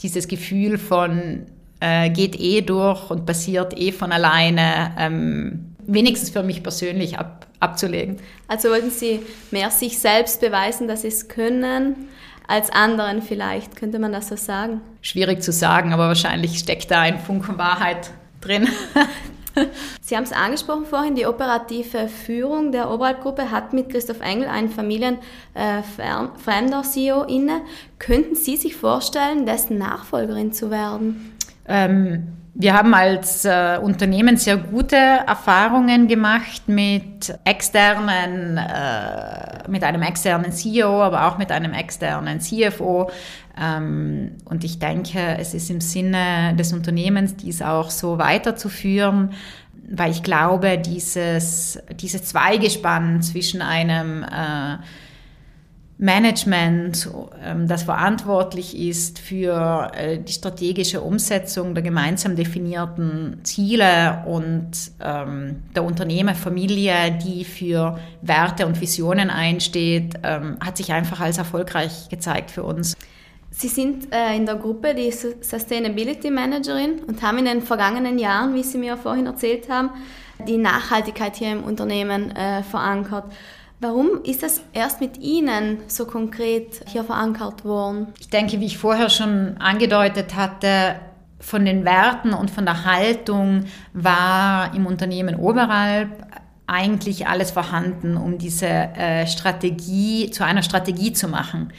dieses 0.02 0.28
Gefühl 0.28 0.78
von 0.78 1.46
äh, 1.80 2.10
geht 2.10 2.38
eh 2.38 2.62
durch 2.62 3.10
und 3.10 3.26
passiert 3.26 3.78
eh 3.78 3.92
von 3.92 4.12
alleine, 4.12 4.94
ähm, 4.98 5.74
wenigstens 5.86 6.30
für 6.30 6.42
mich 6.42 6.62
persönlich 6.62 7.18
ab, 7.18 7.46
abzulegen. 7.60 8.16
Also 8.48 8.70
wollten 8.70 8.90
Sie 8.90 9.20
mehr 9.50 9.70
sich 9.70 9.98
selbst 9.98 10.40
beweisen, 10.40 10.88
dass 10.88 11.02
Sie 11.02 11.08
es 11.08 11.28
können, 11.28 12.08
als 12.48 12.70
anderen 12.70 13.22
vielleicht, 13.22 13.76
könnte 13.76 13.98
man 13.98 14.12
das 14.12 14.28
so 14.28 14.36
sagen? 14.36 14.80
Schwierig 15.02 15.42
zu 15.42 15.52
sagen, 15.52 15.92
aber 15.92 16.08
wahrscheinlich 16.08 16.58
steckt 16.58 16.90
da 16.90 17.00
ein 17.00 17.18
Funken 17.18 17.58
Wahrheit 17.58 18.10
drin. 18.40 18.68
Sie 20.00 20.16
haben 20.16 20.24
es 20.24 20.32
angesprochen 20.32 20.86
vorhin, 20.86 21.14
die 21.14 21.26
operative 21.26 22.08
Führung 22.08 22.72
der 22.72 22.90
Oberhalbgruppe 22.90 23.50
hat 23.50 23.72
mit 23.72 23.90
Christoph 23.90 24.20
Engel 24.20 24.48
einen 24.48 24.68
familienfremder 24.68 26.82
CEO 26.82 27.22
inne. 27.24 27.62
Könnten 27.98 28.34
Sie 28.34 28.56
sich 28.56 28.76
vorstellen, 28.76 29.46
dessen 29.46 29.78
Nachfolgerin 29.78 30.52
zu 30.52 30.70
werden? 30.70 31.32
Ähm, 31.66 32.28
wir 32.58 32.72
haben 32.72 32.94
als 32.94 33.44
äh, 33.44 33.78
Unternehmen 33.82 34.38
sehr 34.38 34.56
gute 34.56 34.96
Erfahrungen 34.96 36.08
gemacht 36.08 36.62
mit 36.68 37.38
externen, 37.44 38.56
äh, 38.56 39.68
mit 39.68 39.84
einem 39.84 40.00
externen 40.00 40.52
CEO, 40.52 41.02
aber 41.02 41.26
auch 41.26 41.36
mit 41.36 41.52
einem 41.52 41.74
externen 41.74 42.40
CFO. 42.40 43.10
Ähm, 43.60 44.32
und 44.46 44.64
ich 44.64 44.78
denke, 44.78 45.36
es 45.38 45.52
ist 45.52 45.68
im 45.68 45.82
Sinne 45.82 46.54
des 46.58 46.72
Unternehmens, 46.72 47.36
dies 47.36 47.60
auch 47.60 47.90
so 47.90 48.16
weiterzuführen, 48.16 49.34
weil 49.90 50.10
ich 50.10 50.22
glaube, 50.22 50.78
dieses, 50.78 51.78
dieses 52.00 52.24
Zweigespann 52.24 53.20
zwischen 53.20 53.60
einem 53.60 54.22
äh, 54.22 54.78
Management, 55.98 57.08
ähm, 57.42 57.68
das 57.68 57.84
verantwortlich 57.84 58.76
ist 58.76 59.18
für 59.18 59.90
äh, 59.94 60.18
die 60.18 60.32
strategische 60.32 61.00
Umsetzung 61.00 61.74
der 61.74 61.82
gemeinsam 61.82 62.36
definierten 62.36 63.40
Ziele 63.44 64.22
und 64.26 64.72
ähm, 65.00 65.62
der 65.74 65.84
Unternehmerfamilie, 65.84 67.12
die 67.24 67.44
für 67.44 67.98
Werte 68.20 68.66
und 68.66 68.78
Visionen 68.80 69.30
einsteht, 69.30 70.14
ähm, 70.22 70.58
hat 70.62 70.76
sich 70.76 70.92
einfach 70.92 71.20
als 71.20 71.38
erfolgreich 71.38 72.10
gezeigt 72.10 72.50
für 72.50 72.64
uns. 72.64 72.94
Sie 73.50 73.68
sind 73.68 74.12
äh, 74.12 74.36
in 74.36 74.44
der 74.44 74.56
Gruppe 74.56 74.94
die 74.94 75.10
Sustainability 75.10 76.30
Managerin 76.30 76.98
und 77.06 77.22
haben 77.22 77.38
in 77.38 77.46
den 77.46 77.62
vergangenen 77.62 78.18
Jahren, 78.18 78.54
wie 78.54 78.62
Sie 78.62 78.76
mir 78.76 78.98
vorhin 78.98 79.24
erzählt 79.24 79.70
haben, 79.70 79.90
die 80.46 80.58
Nachhaltigkeit 80.58 81.36
hier 81.36 81.52
im 81.52 81.64
Unternehmen 81.64 82.36
äh, 82.36 82.62
verankert. 82.62 83.32
Warum 83.78 84.22
ist 84.24 84.42
das 84.42 84.62
erst 84.72 85.00
mit 85.00 85.18
Ihnen 85.18 85.78
so 85.86 86.06
konkret 86.06 86.82
hier 86.86 87.04
verankert 87.04 87.64
worden? 87.64 88.08
Ich 88.18 88.30
denke, 88.30 88.58
wie 88.60 88.66
ich 88.66 88.78
vorher 88.78 89.10
schon 89.10 89.56
angedeutet 89.58 90.34
hatte, 90.34 90.96
von 91.38 91.64
den 91.64 91.84
Werten 91.84 92.32
und 92.32 92.50
von 92.50 92.64
der 92.64 92.84
Haltung 92.84 93.64
war 93.92 94.74
im 94.74 94.86
Unternehmen 94.86 95.36
Oberalp 95.36 96.08
eigentlich 96.66 97.28
alles 97.28 97.50
vorhanden, 97.50 98.16
um 98.16 98.38
diese 98.38 98.66
äh, 98.66 99.26
Strategie 99.26 100.30
zu 100.30 100.44
einer 100.44 100.62
Strategie 100.62 101.12
zu 101.12 101.28
machen. 101.28 101.72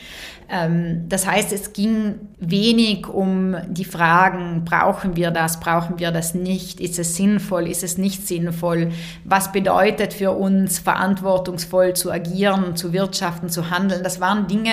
Ähm, 0.49 1.09
das 1.09 1.27
heißt, 1.27 1.51
es 1.51 1.73
ging 1.73 2.15
wenig 2.39 3.07
um 3.07 3.55
die 3.67 3.83
Fragen, 3.83 4.63
brauchen 4.63 5.15
wir 5.15 5.31
das, 5.31 5.59
brauchen 5.59 5.99
wir 5.99 6.11
das 6.11 6.33
nicht, 6.33 6.79
ist 6.79 6.99
es 6.99 7.15
sinnvoll, 7.15 7.67
ist 7.67 7.83
es 7.83 7.97
nicht 7.97 8.25
sinnvoll, 8.25 8.91
was 9.25 9.51
bedeutet 9.51 10.13
für 10.13 10.31
uns, 10.31 10.79
verantwortungsvoll 10.79 11.93
zu 11.95 12.11
agieren, 12.11 12.77
zu 12.77 12.93
wirtschaften, 12.93 13.49
zu 13.49 13.71
handeln. 13.71 14.03
Das 14.03 14.21
waren 14.21 14.47
Dinge, 14.47 14.71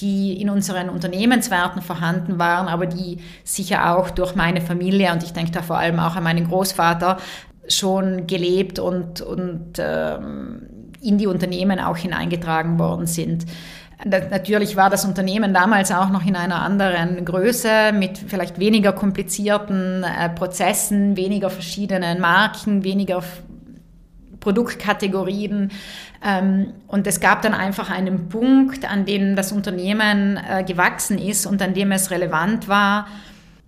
die 0.00 0.40
in 0.40 0.50
unseren 0.50 0.90
Unternehmenswerten 0.90 1.80
vorhanden 1.80 2.38
waren, 2.38 2.68
aber 2.68 2.84
die 2.84 3.18
sicher 3.42 3.96
auch 3.96 4.10
durch 4.10 4.34
meine 4.34 4.60
Familie 4.60 5.12
und 5.12 5.22
ich 5.22 5.32
denke 5.32 5.52
da 5.52 5.62
vor 5.62 5.78
allem 5.78 5.98
auch 5.98 6.16
an 6.16 6.24
meinen 6.24 6.46
Großvater 6.46 7.16
schon 7.68 8.26
gelebt 8.26 8.78
und, 8.78 9.22
und 9.22 9.78
ähm, 9.78 10.62
in 11.00 11.18
die 11.18 11.26
Unternehmen 11.26 11.78
auch 11.80 11.96
hineingetragen 11.96 12.78
worden 12.78 13.06
sind. 13.06 13.46
Natürlich 14.04 14.76
war 14.76 14.90
das 14.90 15.06
Unternehmen 15.06 15.54
damals 15.54 15.90
auch 15.90 16.10
noch 16.10 16.24
in 16.26 16.36
einer 16.36 16.60
anderen 16.60 17.24
Größe 17.24 17.92
mit 17.94 18.18
vielleicht 18.18 18.58
weniger 18.58 18.92
komplizierten 18.92 20.04
äh, 20.04 20.28
Prozessen, 20.28 21.16
weniger 21.16 21.48
verschiedenen 21.48 22.20
Marken, 22.20 22.84
weniger 22.84 23.22
Produktkategorien. 24.40 25.72
Ähm, 26.22 26.74
und 26.86 27.06
es 27.06 27.20
gab 27.20 27.40
dann 27.40 27.54
einfach 27.54 27.90
einen 27.90 28.28
Punkt, 28.28 28.88
an 28.88 29.06
dem 29.06 29.34
das 29.34 29.50
Unternehmen 29.50 30.36
äh, 30.36 30.62
gewachsen 30.62 31.18
ist 31.18 31.46
und 31.46 31.62
an 31.62 31.72
dem 31.72 31.90
es 31.90 32.10
relevant 32.10 32.68
war, 32.68 33.06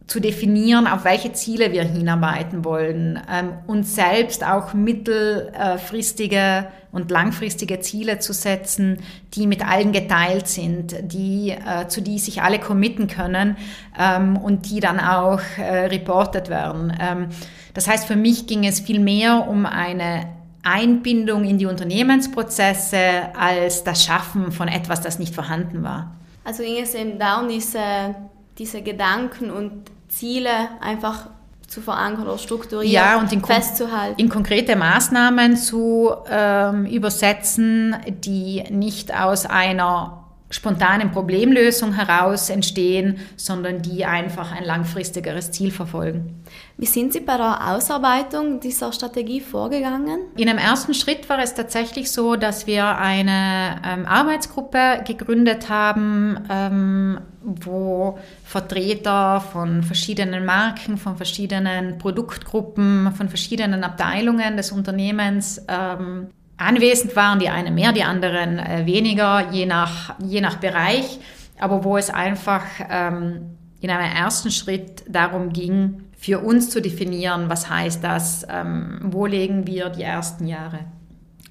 zu 0.08 0.20
definieren, 0.20 0.86
auf 0.86 1.04
welche 1.04 1.32
Ziele 1.34 1.70
wir 1.70 1.84
hinarbeiten 1.84 2.64
wollen 2.64 3.20
ähm, 3.30 3.50
und 3.66 3.86
selbst 3.86 4.42
auch 4.42 4.72
mittelfristige 4.72 6.66
und 6.92 7.10
langfristige 7.10 7.80
Ziele 7.80 8.18
zu 8.18 8.32
setzen, 8.32 9.00
die 9.34 9.46
mit 9.46 9.68
allen 9.68 9.92
geteilt 9.92 10.48
sind, 10.48 10.96
die, 11.02 11.50
äh, 11.50 11.88
zu 11.88 12.00
die 12.00 12.18
sich 12.18 12.40
alle 12.40 12.58
committen 12.58 13.06
können 13.06 13.58
ähm, 13.98 14.38
und 14.38 14.70
die 14.70 14.80
dann 14.80 14.98
auch 14.98 15.42
äh, 15.58 15.86
reportet 15.86 16.48
werden. 16.48 16.96
Ähm, 16.98 17.28
das 17.74 17.86
heißt, 17.86 18.06
für 18.06 18.16
mich 18.16 18.46
ging 18.46 18.64
es 18.64 18.80
viel 18.80 19.00
mehr 19.00 19.46
um 19.46 19.66
eine 19.66 20.26
Einbindung 20.62 21.44
in 21.44 21.58
die 21.58 21.66
Unternehmensprozesse 21.66 22.98
als 23.38 23.84
das 23.84 24.02
Schaffen 24.02 24.52
von 24.52 24.68
etwas, 24.68 25.02
das 25.02 25.18
nicht 25.18 25.34
vorhanden 25.34 25.82
war. 25.82 26.16
Also 26.44 26.62
ging 26.62 26.82
es 26.82 26.94
eben 26.94 27.18
darum, 27.18 27.48
diese, 27.50 28.14
diese 28.56 28.80
Gedanken 28.80 29.50
und 29.50 29.82
Ziele 30.18 30.50
einfach 30.80 31.26
zu 31.68 31.80
verankern 31.80 32.26
oder 32.26 32.38
strukturieren, 32.38 32.92
ja, 32.92 33.18
und 33.18 33.32
in 33.32 33.44
festzuhalten. 33.44 34.18
In 34.18 34.28
konkrete 34.28 34.74
Maßnahmen 34.74 35.56
zu 35.56 36.12
ähm, 36.28 36.86
übersetzen, 36.86 37.94
die 38.08 38.64
nicht 38.70 39.14
aus 39.14 39.44
einer 39.46 40.17
spontanen 40.50 41.10
Problemlösung 41.10 41.92
heraus 41.94 42.48
entstehen, 42.48 43.18
sondern 43.36 43.82
die 43.82 44.04
einfach 44.04 44.52
ein 44.52 44.64
langfristigeres 44.64 45.50
Ziel 45.50 45.70
verfolgen. 45.70 46.42
Wie 46.78 46.86
sind 46.86 47.12
Sie 47.12 47.20
bei 47.20 47.36
der 47.36 47.74
Ausarbeitung 47.74 48.60
dieser 48.60 48.92
Strategie 48.92 49.40
vorgegangen? 49.40 50.20
In 50.36 50.48
einem 50.48 50.58
ersten 50.58 50.94
Schritt 50.94 51.28
war 51.28 51.38
es 51.40 51.54
tatsächlich 51.54 52.10
so, 52.10 52.36
dass 52.36 52.66
wir 52.66 52.96
eine 52.96 53.82
ähm, 53.84 54.06
Arbeitsgruppe 54.06 55.02
gegründet 55.06 55.68
haben, 55.68 56.38
ähm, 56.48 57.20
wo 57.42 58.18
Vertreter 58.44 59.40
von 59.40 59.82
verschiedenen 59.82 60.44
Marken, 60.44 60.96
von 60.96 61.16
verschiedenen 61.16 61.98
Produktgruppen, 61.98 63.12
von 63.12 63.28
verschiedenen 63.28 63.84
Abteilungen 63.84 64.56
des 64.56 64.72
Unternehmens 64.72 65.62
ähm, 65.68 66.28
anwesend 66.58 67.16
waren, 67.16 67.38
die 67.38 67.48
einen 67.48 67.74
mehr, 67.74 67.92
die 67.92 68.04
anderen 68.04 68.58
äh, 68.58 68.84
weniger, 68.84 69.50
je 69.52 69.66
nach, 69.66 70.14
je 70.20 70.40
nach 70.40 70.56
Bereich, 70.56 71.18
aber 71.58 71.84
wo 71.84 71.96
es 71.96 72.10
einfach 72.10 72.64
ähm, 72.90 73.56
in 73.80 73.90
einem 73.90 74.12
ersten 74.12 74.50
Schritt 74.50 75.04
darum 75.08 75.52
ging, 75.52 76.02
für 76.18 76.40
uns 76.40 76.68
zu 76.70 76.82
definieren, 76.82 77.48
was 77.48 77.70
heißt 77.70 78.02
das, 78.02 78.44
ähm, 78.50 78.98
wo 79.04 79.26
legen 79.26 79.66
wir 79.66 79.88
die 79.88 80.02
ersten 80.02 80.46
Jahre. 80.46 80.80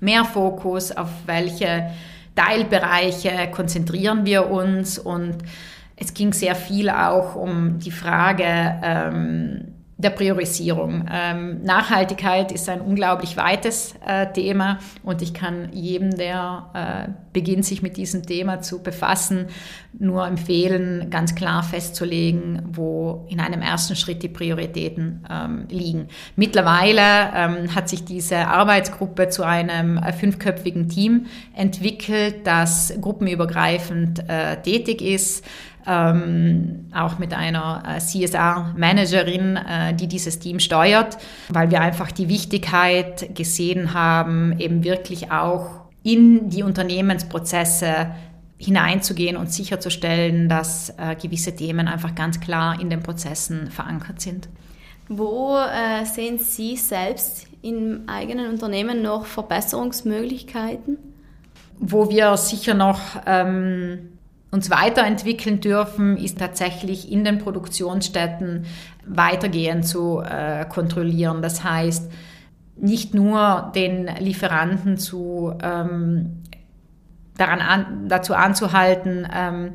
Mehr 0.02 0.26
Fokus, 0.26 0.91
auf 0.91 1.10
welche 1.26 1.89
Teilbereiche 2.36 3.50
konzentrieren 3.52 4.26
wir 4.26 4.52
uns 4.52 5.00
und 5.00 5.38
es 5.96 6.13
ging 6.13 6.34
sehr 6.34 6.54
viel 6.54 6.89
auch 6.89 7.36
um 7.36 7.80
die 7.80 7.91
Frage, 7.91 8.46
ähm, 8.84 9.77
der 9.98 10.12
Priorisierung. 10.12 11.06
Ähm, 11.12 11.64
Nachhaltigkeit 11.64 12.52
ist 12.52 12.70
ein 12.70 12.82
unglaublich 12.82 13.36
weites 13.36 13.96
äh, 14.06 14.32
Thema 14.32 14.78
und 15.02 15.24
ich 15.24 15.34
kann 15.34 15.70
jedem, 15.74 16.12
der 16.12 17.08
äh, 17.08 17.12
beginnt, 17.34 17.66
sich 17.66 17.82
mit 17.82 17.98
diesem 17.98 18.24
Thema 18.24 18.62
zu 18.62 18.84
befassen, 18.84 19.48
nur 19.98 20.28
empfehlen, 20.28 21.10
ganz 21.10 21.34
klar 21.34 21.64
festzulegen, 21.64 22.62
wo 22.74 23.26
in 23.30 23.40
einem 23.40 23.64
ersten 23.64 23.96
Schritt 23.96 24.22
die 24.22 24.30
Prioritäten 24.30 25.26
ähm, 25.32 25.66
liegen. 25.70 26.10
Mittlerweile 26.36 27.02
ähm, 27.36 27.74
hat 27.74 27.90
sich 27.90 28.06
diese 28.06 28.48
Arbeitsgruppe 28.48 29.30
zu 29.30 29.42
einem 29.44 29.98
äh, 29.98 30.14
fünfköpfigen 30.14 30.90
Team 30.90 31.26
entwickelt, 31.56 32.46
das 32.46 32.94
gruppenübergreifend 33.02 34.30
äh, 34.30 34.62
tätig 34.62 35.02
ist 35.02 35.44
ähm, 35.88 36.91
auch 36.93 37.17
mit 37.17 37.34
einer 37.34 37.84
äh, 37.88 38.00
CSR-Managerin, 38.00 39.56
äh, 39.56 39.93
die 39.93 40.08
dieses 40.08 40.39
Team 40.39 40.60
steuert, 40.60 41.17
weil 41.50 41.71
wir 41.71 41.82
einfach 41.82 42.12
die 42.12 42.28
Wichtigkeit 42.28 43.34
gesehen 43.36 43.93
haben, 43.93 44.60
eben 44.60 44.84
wirklich 44.84 45.32
auch 45.32 45.88
in 46.04 46.50
die 46.50 46.63
Unternehmensprozesse 46.63 48.12
hineinzugehen 48.58 49.38
und 49.38 49.52
sicherzustellen, 49.52 50.50
dass 50.50 50.89
äh, 50.97 51.15
gewisse 51.15 51.56
Themen 51.56 51.88
einfach 51.88 52.15
ganz 52.15 52.39
klar 52.39 52.80
in 52.82 52.89
den 52.89 53.02
Prozessen 53.02 53.69
verankert 53.71 54.19
sind. 54.19 54.50
Wo 55.10 55.58
äh, 55.58 56.06
sehen 56.06 56.38
Sie 56.38 56.76
selbst 56.76 57.47
im 57.62 58.04
eigenen 58.08 58.50
Unternehmen 58.50 59.02
noch 59.02 59.26
Verbesserungsmöglichkeiten? 59.26 60.97
Wo 61.80 62.10
wir 62.10 62.36
sicher 62.36 62.73
noch 62.73 63.00
ähm, 63.26 64.17
uns 64.52 64.70
weiterentwickeln 64.70 65.60
dürfen, 65.60 66.18
ist 66.18 66.40
tatsächlich 66.40 67.12
in 67.12 67.24
den 67.24 67.38
Produktionsstätten 67.40 68.66
weitergehend 69.06 69.86
zu 69.86 70.22
äh, 70.22 70.66
kontrollieren. 70.66 71.42
Das 71.42 71.64
heißt, 71.64 72.12
nicht 72.78 73.14
nur 73.14 73.72
den 73.76 74.08
Lieferanten 74.20 74.98
zu, 74.98 75.54
ähm, 75.62 76.44
daran 77.38 77.60
an, 77.60 78.08
dazu 78.08 78.34
anzuhalten, 78.34 79.28
ähm, 79.34 79.74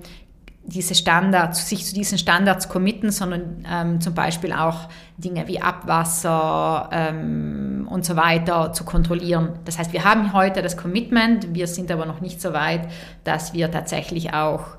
diese 0.64 0.94
Standards, 0.94 1.68
sich 1.68 1.85
zu 1.85 1.94
diesen 1.94 2.18
Standards 2.18 2.68
committen, 2.68 3.11
sondern 3.11 3.66
ähm, 3.68 4.01
zum 4.01 4.14
Beispiel 4.14 4.53
auch 4.53 4.88
Dinge 5.16 5.48
wie 5.48 5.61
Abwasser 5.61 6.88
ähm, 6.92 7.88
und 7.90 8.05
so 8.05 8.16
weiter 8.16 8.72
zu 8.72 8.85
kontrollieren. 8.85 9.59
Das 9.64 9.79
heißt, 9.79 9.92
wir 9.92 10.05
haben 10.05 10.33
heute 10.33 10.62
das 10.62 10.77
Commitment, 10.77 11.55
wir 11.55 11.66
sind 11.66 11.90
aber 11.90 12.07
noch 12.07 12.20
nicht 12.20 12.40
so 12.40 12.53
weit, 12.53 12.88
dass 13.25 13.53
wir 13.55 13.70
tatsächlich 13.70 14.35
auch 14.35 14.77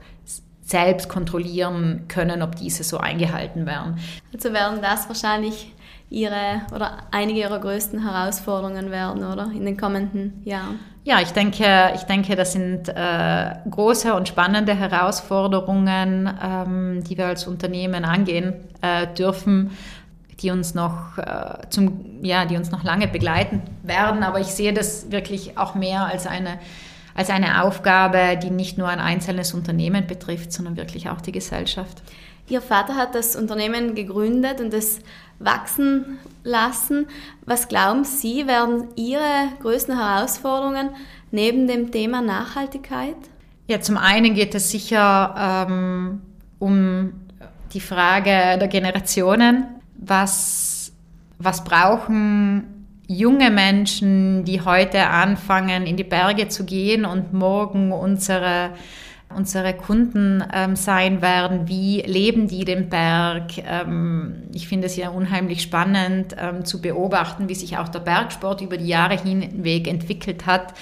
selbst 0.61 1.09
kontrollieren 1.09 2.05
können, 2.07 2.41
ob 2.41 2.55
diese 2.55 2.83
so 2.83 2.97
eingehalten 2.97 3.65
werden. 3.65 3.99
Also 4.33 4.53
werden 4.53 4.79
das 4.81 5.07
wahrscheinlich 5.09 5.73
Ihre 6.09 6.61
oder 6.73 6.97
einige 7.11 7.39
Ihrer 7.39 7.59
größten 7.59 8.03
Herausforderungen 8.03 8.91
werden, 8.91 9.23
oder 9.23 9.51
in 9.53 9.65
den 9.65 9.77
kommenden 9.77 10.41
Jahren? 10.45 10.79
Ja, 11.05 11.19
ich 11.19 11.31
denke, 11.31 11.91
ich 11.95 12.03
denke, 12.03 12.35
das 12.35 12.53
sind 12.53 12.87
äh, 12.87 13.55
große 13.69 14.13
und 14.13 14.29
spannende 14.29 14.73
Herausforderungen, 14.73 16.29
ähm, 16.41 17.03
die 17.03 17.17
wir 17.17 17.27
als 17.27 17.45
Unternehmen 17.45 18.05
angehen 18.05 18.53
äh, 18.81 19.07
dürfen, 19.07 19.71
die 20.39 20.51
uns 20.51 20.73
noch 20.75 21.17
äh, 21.17 21.69
zum, 21.69 22.23
ja, 22.23 22.45
die 22.45 22.55
uns 22.55 22.71
noch 22.71 22.83
lange 22.83 23.09
begleiten 23.09 23.61
werden. 23.83 24.23
Aber 24.23 24.39
ich 24.39 24.47
sehe 24.47 24.71
das 24.71 25.11
wirklich 25.11 25.57
auch 25.57 25.75
mehr 25.75 26.05
als 26.05 26.25
eine 26.25 26.59
als 27.15 27.29
eine 27.29 27.63
Aufgabe, 27.63 28.39
die 28.41 28.49
nicht 28.49 28.77
nur 28.77 28.87
ein 28.87 28.99
einzelnes 28.99 29.53
Unternehmen 29.53 30.07
betrifft, 30.07 30.51
sondern 30.51 30.77
wirklich 30.77 31.09
auch 31.09 31.21
die 31.21 31.31
Gesellschaft. 31.31 32.01
Ihr 32.49 32.61
Vater 32.61 32.95
hat 32.95 33.15
das 33.15 33.35
Unternehmen 33.35 33.95
gegründet 33.95 34.59
und 34.59 34.73
es 34.73 34.99
wachsen 35.39 36.19
lassen. 36.43 37.07
Was 37.45 37.67
glauben 37.67 38.03
Sie, 38.03 38.47
werden 38.47 38.87
Ihre 38.95 39.49
größten 39.61 39.97
Herausforderungen 39.97 40.89
neben 41.31 41.67
dem 41.67 41.91
Thema 41.91 42.21
Nachhaltigkeit? 42.21 43.15
Ja, 43.67 43.79
zum 43.79 43.97
einen 43.97 44.33
geht 44.33 44.55
es 44.55 44.71
sicher 44.71 45.67
ähm, 45.67 46.21
um 46.59 47.13
die 47.73 47.79
Frage 47.79 48.57
der 48.59 48.67
Generationen. 48.67 49.65
Was, 49.95 50.91
was 51.39 51.63
brauchen 51.63 52.83
junge 53.07 53.49
Menschen, 53.49 54.43
die 54.45 54.61
heute 54.61 55.07
anfangen, 55.07 55.85
in 55.85 55.97
die 55.97 56.03
Berge 56.03 56.47
zu 56.47 56.65
gehen 56.65 57.05
und 57.05 57.33
morgen 57.33 57.91
unsere 57.91 58.71
unsere 59.35 59.73
Kunden 59.73 60.43
ähm, 60.53 60.75
sein 60.75 61.21
werden, 61.21 61.67
wie 61.67 62.01
leben 62.01 62.47
die 62.47 62.65
den 62.65 62.89
Berg. 62.89 63.57
Ähm, 63.57 64.43
ich 64.53 64.67
finde 64.67 64.87
es 64.87 64.95
ja 64.95 65.09
unheimlich 65.09 65.61
spannend 65.61 66.35
ähm, 66.37 66.65
zu 66.65 66.81
beobachten, 66.81 67.49
wie 67.49 67.55
sich 67.55 67.77
auch 67.77 67.89
der 67.89 67.99
Bergsport 67.99 68.61
über 68.61 68.77
die 68.77 68.87
Jahre 68.87 69.17
hinweg 69.17 69.87
entwickelt 69.87 70.45
hat. 70.45 70.73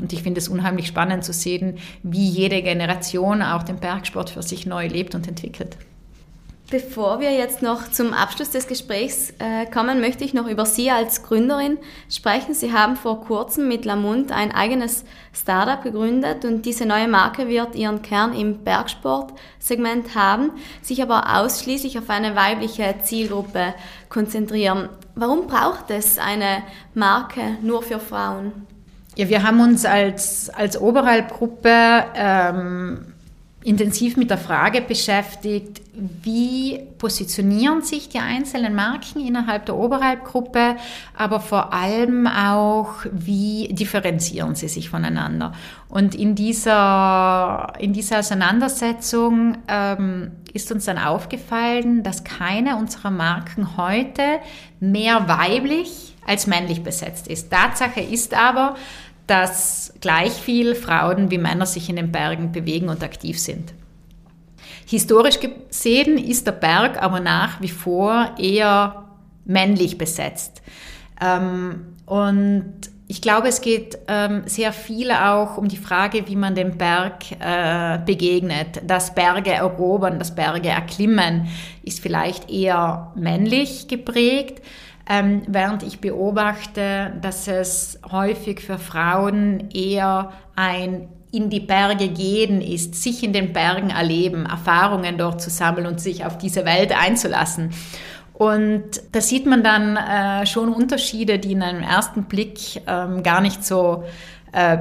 Und 0.00 0.12
ich 0.12 0.22
finde 0.22 0.38
es 0.38 0.48
unheimlich 0.48 0.86
spannend 0.86 1.24
zu 1.24 1.32
sehen, 1.32 1.78
wie 2.02 2.28
jede 2.28 2.62
Generation 2.62 3.42
auch 3.42 3.62
den 3.62 3.76
Bergsport 3.76 4.30
für 4.30 4.42
sich 4.42 4.66
neu 4.66 4.86
lebt 4.86 5.14
und 5.14 5.28
entwickelt. 5.28 5.76
Bevor 6.70 7.18
wir 7.18 7.32
jetzt 7.32 7.62
noch 7.62 7.90
zum 7.90 8.12
Abschluss 8.12 8.50
des 8.50 8.68
Gesprächs 8.68 9.34
äh, 9.40 9.66
kommen, 9.66 10.00
möchte 10.00 10.22
ich 10.22 10.34
noch 10.34 10.46
über 10.46 10.64
Sie 10.64 10.88
als 10.88 11.24
Gründerin 11.24 11.78
sprechen. 12.08 12.54
Sie 12.54 12.72
haben 12.72 12.94
vor 12.94 13.22
kurzem 13.22 13.66
mit 13.66 13.84
Lamont 13.84 14.30
ein 14.30 14.52
eigenes 14.52 15.04
Startup 15.32 15.82
gegründet 15.82 16.44
und 16.44 16.64
diese 16.66 16.86
neue 16.86 17.08
Marke 17.08 17.48
wird 17.48 17.74
ihren 17.74 18.02
Kern 18.02 18.32
im 18.34 18.62
Bergsportsegment 18.62 20.14
haben, 20.14 20.52
sich 20.80 21.02
aber 21.02 21.40
ausschließlich 21.40 21.98
auf 21.98 22.08
eine 22.08 22.36
weibliche 22.36 22.94
Zielgruppe 23.02 23.74
konzentrieren. 24.08 24.90
Warum 25.16 25.48
braucht 25.48 25.90
es 25.90 26.18
eine 26.18 26.62
Marke 26.94 27.58
nur 27.62 27.82
für 27.82 27.98
Frauen? 27.98 28.52
Ja, 29.16 29.28
wir 29.28 29.42
haben 29.42 29.58
uns 29.58 29.84
als, 29.84 30.48
als 30.50 30.80
Oberhalbgruppe 30.80 32.04
ähm, 32.14 33.06
intensiv 33.62 34.16
mit 34.16 34.30
der 34.30 34.38
Frage 34.38 34.80
beschäftigt, 34.80 35.82
wie 35.92 36.80
positionieren 36.96 37.82
sich 37.82 38.08
die 38.08 38.18
einzelnen 38.18 38.74
Marken 38.74 39.20
innerhalb 39.20 39.66
der 39.66 39.76
Oberhalbgruppe, 39.76 40.76
aber 41.14 41.40
vor 41.40 41.74
allem 41.74 42.26
auch, 42.26 43.04
wie 43.12 43.68
differenzieren 43.72 44.54
sie 44.54 44.68
sich 44.68 44.88
voneinander. 44.88 45.52
Und 45.88 46.14
in 46.14 46.34
dieser, 46.34 47.74
in 47.78 47.92
dieser 47.92 48.20
Auseinandersetzung 48.20 49.58
ähm, 49.68 50.30
ist 50.54 50.72
uns 50.72 50.86
dann 50.86 50.98
aufgefallen, 50.98 52.02
dass 52.02 52.24
keine 52.24 52.76
unserer 52.76 53.10
Marken 53.10 53.76
heute 53.76 54.22
mehr 54.80 55.28
weiblich 55.28 56.16
als 56.26 56.46
männlich 56.46 56.82
besetzt 56.82 57.28
ist. 57.28 57.50
Tatsache 57.50 58.00
ist 58.00 58.34
aber, 58.34 58.76
dass 59.30 59.94
gleich 60.00 60.32
viel 60.32 60.74
Frauen 60.74 61.30
wie 61.30 61.38
Männer 61.38 61.64
sich 61.64 61.88
in 61.88 61.94
den 61.94 62.10
Bergen 62.10 62.50
bewegen 62.50 62.88
und 62.88 63.04
aktiv 63.04 63.38
sind. 63.38 63.72
Historisch 64.86 65.38
gesehen 65.38 66.18
ist 66.18 66.48
der 66.48 66.52
Berg 66.52 67.00
aber 67.00 67.20
nach 67.20 67.60
wie 67.60 67.68
vor 67.68 68.34
eher 68.38 69.04
männlich 69.44 69.98
besetzt. 69.98 70.62
Ähm, 71.20 71.94
und 72.06 72.74
ich 73.06 73.22
glaube, 73.22 73.48
es 73.48 73.60
geht 73.60 73.98
ähm, 74.08 74.42
sehr 74.46 74.72
viel 74.72 75.12
auch 75.12 75.56
um 75.56 75.68
die 75.68 75.76
Frage, 75.76 76.26
wie 76.26 76.36
man 76.36 76.56
dem 76.56 76.76
Berg 76.76 77.30
äh, 77.38 77.98
begegnet. 78.04 78.82
Das 78.84 79.14
Berge 79.14 79.52
erobern, 79.52 80.18
das 80.18 80.34
Berge 80.34 80.70
erklimmen 80.70 81.46
ist 81.84 82.00
vielleicht 82.00 82.50
eher 82.50 83.12
männlich 83.14 83.86
geprägt. 83.86 84.60
Ähm, 85.12 85.42
während 85.48 85.82
ich 85.82 86.00
beobachte, 86.00 87.12
dass 87.20 87.48
es 87.48 87.98
häufig 88.12 88.60
für 88.60 88.78
Frauen 88.78 89.68
eher 89.70 90.30
ein 90.54 91.08
in 91.32 91.50
die 91.50 91.60
Berge 91.60 92.08
gehen 92.08 92.60
ist, 92.60 92.94
sich 92.94 93.24
in 93.24 93.32
den 93.32 93.52
Bergen 93.52 93.90
erleben, 93.90 94.46
Erfahrungen 94.46 95.18
dort 95.18 95.42
zu 95.42 95.50
sammeln 95.50 95.86
und 95.86 96.00
sich 96.00 96.24
auf 96.24 96.38
diese 96.38 96.64
Welt 96.64 96.96
einzulassen. 96.96 97.70
Und 98.34 99.02
da 99.12 99.20
sieht 99.20 99.46
man 99.46 99.62
dann 99.62 99.96
äh, 99.96 100.46
schon 100.46 100.72
Unterschiede, 100.72 101.38
die 101.38 101.52
in 101.52 101.62
einem 101.62 101.82
ersten 101.82 102.24
Blick 102.24 102.80
ähm, 102.86 103.22
gar 103.22 103.40
nicht 103.40 103.64
so 103.64 104.04
äh, 104.52 104.78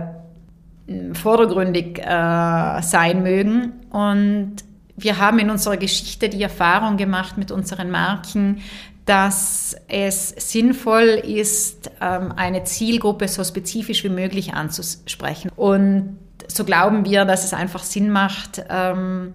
vordergründig 1.13 1.99
äh, 1.99 2.81
sein 2.81 3.21
mögen. 3.21 3.73
Und 3.91 4.57
wir 4.95 5.17
haben 5.17 5.39
in 5.39 5.49
unserer 5.49 5.77
Geschichte 5.77 6.29
die 6.29 6.41
Erfahrung 6.41 6.97
gemacht 6.97 7.37
mit 7.37 7.51
unseren 7.51 7.91
Marken, 7.91 8.61
dass 9.09 9.75
es 9.87 10.29
sinnvoll 10.37 11.19
ist, 11.23 11.89
ähm, 11.99 12.31
eine 12.35 12.63
Zielgruppe 12.63 13.27
so 13.27 13.43
spezifisch 13.43 14.03
wie 14.03 14.09
möglich 14.09 14.53
anzusprechen. 14.53 15.49
Und 15.55 16.19
so 16.47 16.63
glauben 16.63 17.05
wir, 17.05 17.25
dass 17.25 17.43
es 17.43 17.55
einfach 17.55 17.81
Sinn 17.81 18.11
macht, 18.11 18.63
ähm, 18.69 19.33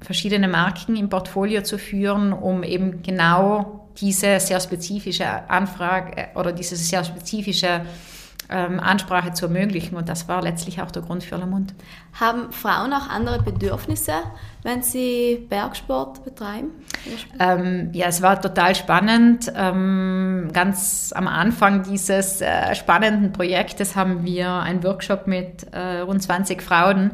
verschiedene 0.00 0.46
Marken 0.46 0.94
im 0.94 1.08
Portfolio 1.08 1.62
zu 1.62 1.78
führen, 1.78 2.32
um 2.32 2.62
eben 2.62 3.02
genau 3.02 3.88
diese 3.96 4.38
sehr 4.38 4.60
spezifische 4.60 5.26
Anfrage 5.50 6.28
oder 6.36 6.52
diese 6.52 6.76
sehr 6.76 7.02
spezifische 7.02 7.80
ähm, 8.50 8.80
Ansprache 8.80 9.32
zu 9.32 9.46
ermöglichen. 9.46 9.96
Und 9.96 10.08
das 10.08 10.28
war 10.28 10.42
letztlich 10.42 10.80
auch 10.80 10.90
der 10.90 11.02
Grund 11.02 11.24
für 11.24 11.36
Lamont. 11.36 11.74
Haben 12.18 12.50
Frauen 12.52 12.92
auch 12.92 13.08
andere 13.08 13.42
Bedürfnisse, 13.42 14.12
wenn 14.62 14.82
sie 14.82 15.46
Bergsport 15.48 16.24
betreiben? 16.24 16.70
Ähm, 17.38 17.90
ja, 17.92 18.06
es 18.06 18.22
war 18.22 18.40
total 18.40 18.74
spannend. 18.74 19.52
Ähm, 19.54 20.50
ganz 20.52 21.12
am 21.14 21.28
Anfang 21.28 21.82
dieses 21.82 22.40
äh, 22.40 22.74
spannenden 22.74 23.32
Projektes 23.32 23.96
haben 23.96 24.24
wir 24.24 24.50
einen 24.50 24.82
Workshop 24.82 25.26
mit 25.26 25.66
äh, 25.72 26.00
rund 26.00 26.22
20 26.22 26.62
Frauen 26.62 27.12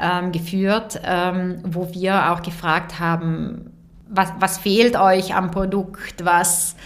ähm, 0.00 0.32
geführt, 0.32 1.00
ähm, 1.04 1.60
wo 1.64 1.92
wir 1.92 2.32
auch 2.32 2.42
gefragt 2.42 2.98
haben, 2.98 3.70
was, 4.08 4.32
was 4.38 4.58
fehlt 4.58 4.96
euch 4.96 5.34
am 5.34 5.50
Produkt, 5.50 6.24
was 6.24 6.76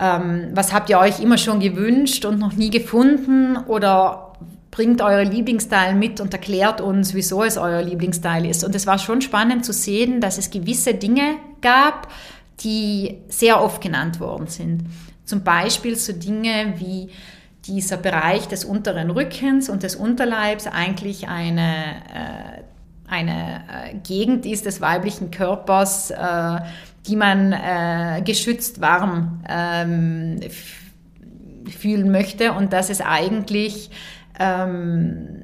ähm, 0.00 0.50
was 0.54 0.72
habt 0.72 0.90
ihr 0.90 0.98
euch 0.98 1.20
immer 1.20 1.38
schon 1.38 1.60
gewünscht 1.60 2.24
und 2.24 2.38
noch 2.38 2.54
nie 2.54 2.70
gefunden? 2.70 3.56
Oder 3.56 4.32
bringt 4.72 5.02
euer 5.02 5.24
Lieblingsteil 5.24 5.94
mit 5.94 6.20
und 6.20 6.32
erklärt 6.32 6.80
uns, 6.80 7.14
wieso 7.14 7.44
es 7.44 7.58
euer 7.58 7.82
Lieblingsteil 7.82 8.46
ist. 8.46 8.64
Und 8.64 8.74
es 8.74 8.86
war 8.86 8.98
schon 8.98 9.20
spannend 9.20 9.64
zu 9.64 9.72
sehen, 9.72 10.20
dass 10.20 10.38
es 10.38 10.50
gewisse 10.50 10.94
Dinge 10.94 11.36
gab, 11.60 12.08
die 12.60 13.18
sehr 13.28 13.62
oft 13.62 13.82
genannt 13.82 14.18
worden 14.18 14.46
sind. 14.46 14.84
Zum 15.24 15.44
Beispiel 15.44 15.94
so 15.96 16.12
Dinge 16.12 16.74
wie 16.78 17.10
dieser 17.66 17.96
Bereich 17.96 18.48
des 18.48 18.64
unteren 18.64 19.10
Rückens 19.10 19.68
und 19.68 19.82
des 19.82 19.94
Unterleibs 19.94 20.66
eigentlich 20.66 21.28
eine, 21.28 21.84
äh, 22.12 22.62
eine 23.08 23.62
äh, 23.68 23.94
Gegend 24.02 24.46
ist 24.46 24.66
des 24.66 24.80
weiblichen 24.80 25.30
Körpers, 25.30 26.10
äh, 26.10 26.60
die 27.06 27.16
man 27.16 27.52
äh, 27.52 28.22
geschützt 28.24 28.80
warm 28.80 29.42
ähm, 29.48 30.40
fühlen 31.68 32.10
möchte 32.10 32.52
und 32.52 32.72
dass 32.72 32.90
es 32.90 33.00
eigentlich 33.00 33.90
ähm, 34.38 35.42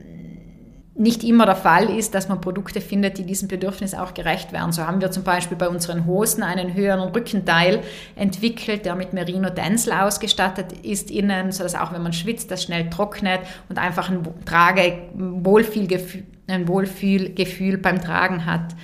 nicht 0.98 1.22
immer 1.22 1.46
der 1.46 1.54
Fall 1.54 1.90
ist, 1.90 2.14
dass 2.14 2.28
man 2.28 2.40
Produkte 2.40 2.80
findet, 2.80 3.18
die 3.18 3.24
diesem 3.24 3.46
Bedürfnis 3.46 3.94
auch 3.94 4.14
gerecht 4.14 4.52
werden. 4.52 4.72
So 4.72 4.84
haben 4.84 5.00
wir 5.00 5.12
zum 5.12 5.22
Beispiel 5.22 5.56
bei 5.56 5.68
unseren 5.68 6.06
Hosen 6.06 6.42
einen 6.42 6.74
höheren 6.74 7.10
Rückenteil 7.10 7.82
entwickelt, 8.16 8.84
der 8.84 8.96
mit 8.96 9.12
Merino 9.12 9.48
Denzel 9.48 9.92
ausgestattet 9.92 10.72
ist 10.82 11.10
innen, 11.12 11.52
sodass 11.52 11.76
auch 11.76 11.92
wenn 11.92 12.02
man 12.02 12.12
schwitzt, 12.12 12.50
das 12.50 12.64
schnell 12.64 12.90
trocknet 12.90 13.40
und 13.68 13.78
einfach 13.78 14.10
ein 14.10 14.26
Trage 14.44 14.98
Wohlfühlgefühl, 15.14 16.24
ein 16.48 16.66
Wohlfühlgefühl 16.66 17.78
beim 17.78 18.00
Tragen 18.00 18.44
hat. 18.44 18.74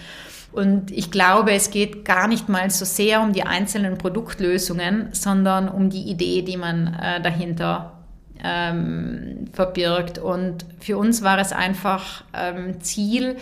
Und 0.55 0.93
ich 0.93 1.11
glaube, 1.11 1.53
es 1.53 1.71
geht 1.71 2.05
gar 2.05 2.29
nicht 2.29 2.49
mal 2.49 2.71
so 2.71 2.85
sehr 2.85 3.23
um 3.23 3.33
die 3.33 3.43
einzelnen 3.43 3.99
Produktlösungen, 3.99 5.09
sondern 5.11 5.69
um 5.69 5.91
die 5.91 6.03
Idee, 6.03 6.43
die 6.43 6.57
man 6.57 6.95
äh, 6.95 7.21
dahinter 7.21 7.99
ähm, 8.43 9.47
verbirgt. 9.53 10.19
Und 10.19 10.65
für 10.79 10.97
uns 10.97 11.25
war 11.25 11.39
es 11.41 11.53
einfach 11.53 12.23
ähm, 12.33 12.81
Ziel, 12.81 13.37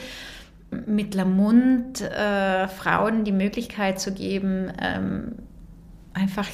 mit 0.87 1.15
Lamund 1.15 2.01
äh, 2.01 2.67
Frauen 2.67 3.25
die 3.25 3.33
Möglichkeit 3.33 4.01
zu 4.01 4.15
geben, 4.15 4.73
ähm, 4.81 5.33
einfach 6.15 6.49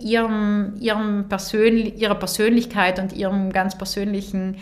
ihrem, 0.00 0.74
ihrem 0.80 1.28
Persön 1.28 1.76
ihrer 1.96 2.16
Persönlichkeit 2.16 2.98
und 2.98 3.12
ihrem 3.12 3.52
ganz 3.52 3.78
persönlichen 3.78 4.56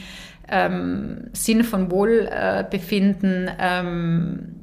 ähm, 0.51 1.31
Sinn 1.33 1.65
von 1.65 1.91
Wohlbefinden 1.91 3.51
ähm, 3.59 4.60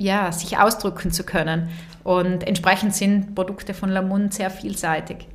ja, 0.00 0.32
sich 0.32 0.58
ausdrücken 0.58 1.12
zu 1.12 1.24
können. 1.24 1.68
Und 2.02 2.46
entsprechend 2.46 2.94
sind 2.94 3.34
Produkte 3.34 3.74
von 3.74 3.90
Lamund 3.90 4.34
sehr 4.34 4.50
vielseitig. 4.50 5.28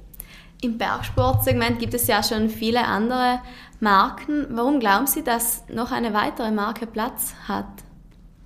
Im 0.61 0.77
Bergsportsegment 0.77 1.79
gibt 1.79 1.93
es 1.93 2.07
ja 2.07 2.23
schon 2.23 2.49
viele 2.49 2.85
andere 2.85 3.39
Marken. 3.79 4.47
Warum 4.49 4.79
glauben 4.79 5.05
Sie, 5.05 5.23
dass 5.23 5.63
noch 5.69 5.91
eine 5.91 6.13
weitere 6.13 6.51
Marke 6.51 6.87
Platz 6.87 7.35
hat? 7.47 7.67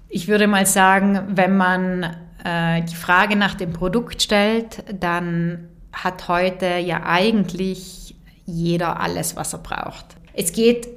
Ich 0.10 0.28
würde 0.28 0.48
mal 0.48 0.66
sagen, 0.66 1.22
wenn 1.30 1.56
man 1.56 2.16
äh, 2.44 2.82
die 2.84 2.96
Frage 2.96 3.36
nach 3.36 3.56
dem 3.56 3.72
Produkt 3.72 4.22
stellt, 4.22 4.84
dann 5.00 5.70
hat 5.94 6.28
heute 6.28 6.78
ja 6.78 7.04
eigentlich 7.06 8.16
jeder 8.46 9.00
alles, 9.00 9.36
was 9.36 9.54
er 9.54 9.60
braucht. 9.60 10.18
Es 10.34 10.52
geht 10.52 10.88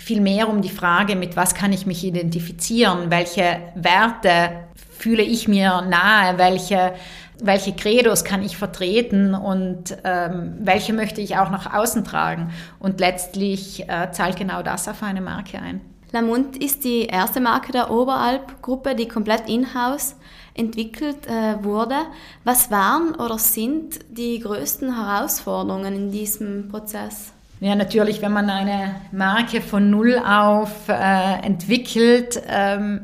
vielmehr 0.00 0.48
um 0.48 0.62
die 0.62 0.68
Frage, 0.70 1.16
mit 1.16 1.36
was 1.36 1.54
kann 1.54 1.72
ich 1.72 1.86
mich 1.86 2.04
identifizieren, 2.04 3.10
welche 3.10 3.60
Werte 3.74 4.50
fühle 4.98 5.22
ich 5.22 5.48
mir 5.48 5.82
nahe, 5.82 6.38
welche, 6.38 6.94
welche 7.40 7.72
Credos 7.74 8.24
kann 8.24 8.42
ich 8.42 8.56
vertreten 8.56 9.34
und 9.34 9.96
ähm, 10.04 10.56
welche 10.60 10.92
möchte 10.92 11.20
ich 11.20 11.36
auch 11.36 11.50
nach 11.50 11.72
außen 11.72 12.04
tragen. 12.04 12.52
Und 12.78 13.00
letztlich 13.00 13.88
äh, 13.88 14.10
zahlt 14.10 14.36
genau 14.36 14.62
das 14.62 14.88
auf 14.88 15.02
eine 15.02 15.20
Marke 15.20 15.58
ein. 15.58 15.80
Lamont 16.10 16.56
ist 16.56 16.84
die 16.84 17.04
erste 17.04 17.40
Marke 17.40 17.70
der 17.70 17.90
Oberalp-Gruppe, 17.90 18.94
die 18.94 19.08
komplett 19.08 19.48
in-house 19.48 20.16
entwickelt 20.54 21.26
äh, 21.26 21.62
wurde. 21.62 21.96
Was 22.44 22.70
waren 22.70 23.14
oder 23.14 23.38
sind 23.38 24.00
die 24.08 24.40
größten 24.40 24.96
Herausforderungen 24.96 25.94
in 25.94 26.10
diesem 26.10 26.68
Prozess? 26.68 27.32
Ja, 27.60 27.74
natürlich, 27.74 28.22
wenn 28.22 28.32
man 28.32 28.48
eine 28.50 28.94
Marke 29.10 29.60
von 29.60 29.90
Null 29.90 30.16
auf 30.24 30.88
äh, 30.88 31.44
entwickelt, 31.44 32.40
ähm, 32.48 33.00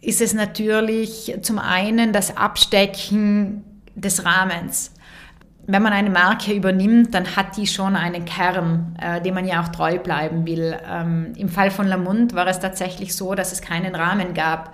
ist 0.00 0.20
es 0.20 0.32
natürlich 0.32 1.36
zum 1.42 1.58
einen 1.58 2.12
das 2.12 2.36
Abstecken 2.36 3.64
des 3.96 4.24
Rahmens. 4.24 4.92
Wenn 5.66 5.82
man 5.82 5.92
eine 5.92 6.10
Marke 6.10 6.52
übernimmt, 6.52 7.14
dann 7.14 7.36
hat 7.36 7.56
die 7.56 7.66
schon 7.66 7.96
einen 7.96 8.24
Kern, 8.24 8.96
äh, 9.00 9.20
dem 9.20 9.34
man 9.34 9.46
ja 9.46 9.62
auch 9.62 9.68
treu 9.68 9.98
bleiben 9.98 10.46
will. 10.46 10.76
Ähm, 10.88 11.32
Im 11.36 11.48
Fall 11.48 11.70
von 11.70 11.86
Lamont 11.86 12.34
war 12.34 12.46
es 12.46 12.60
tatsächlich 12.60 13.14
so, 13.14 13.34
dass 13.34 13.52
es 13.52 13.60
keinen 13.60 13.94
Rahmen 13.94 14.34
gab. 14.34 14.72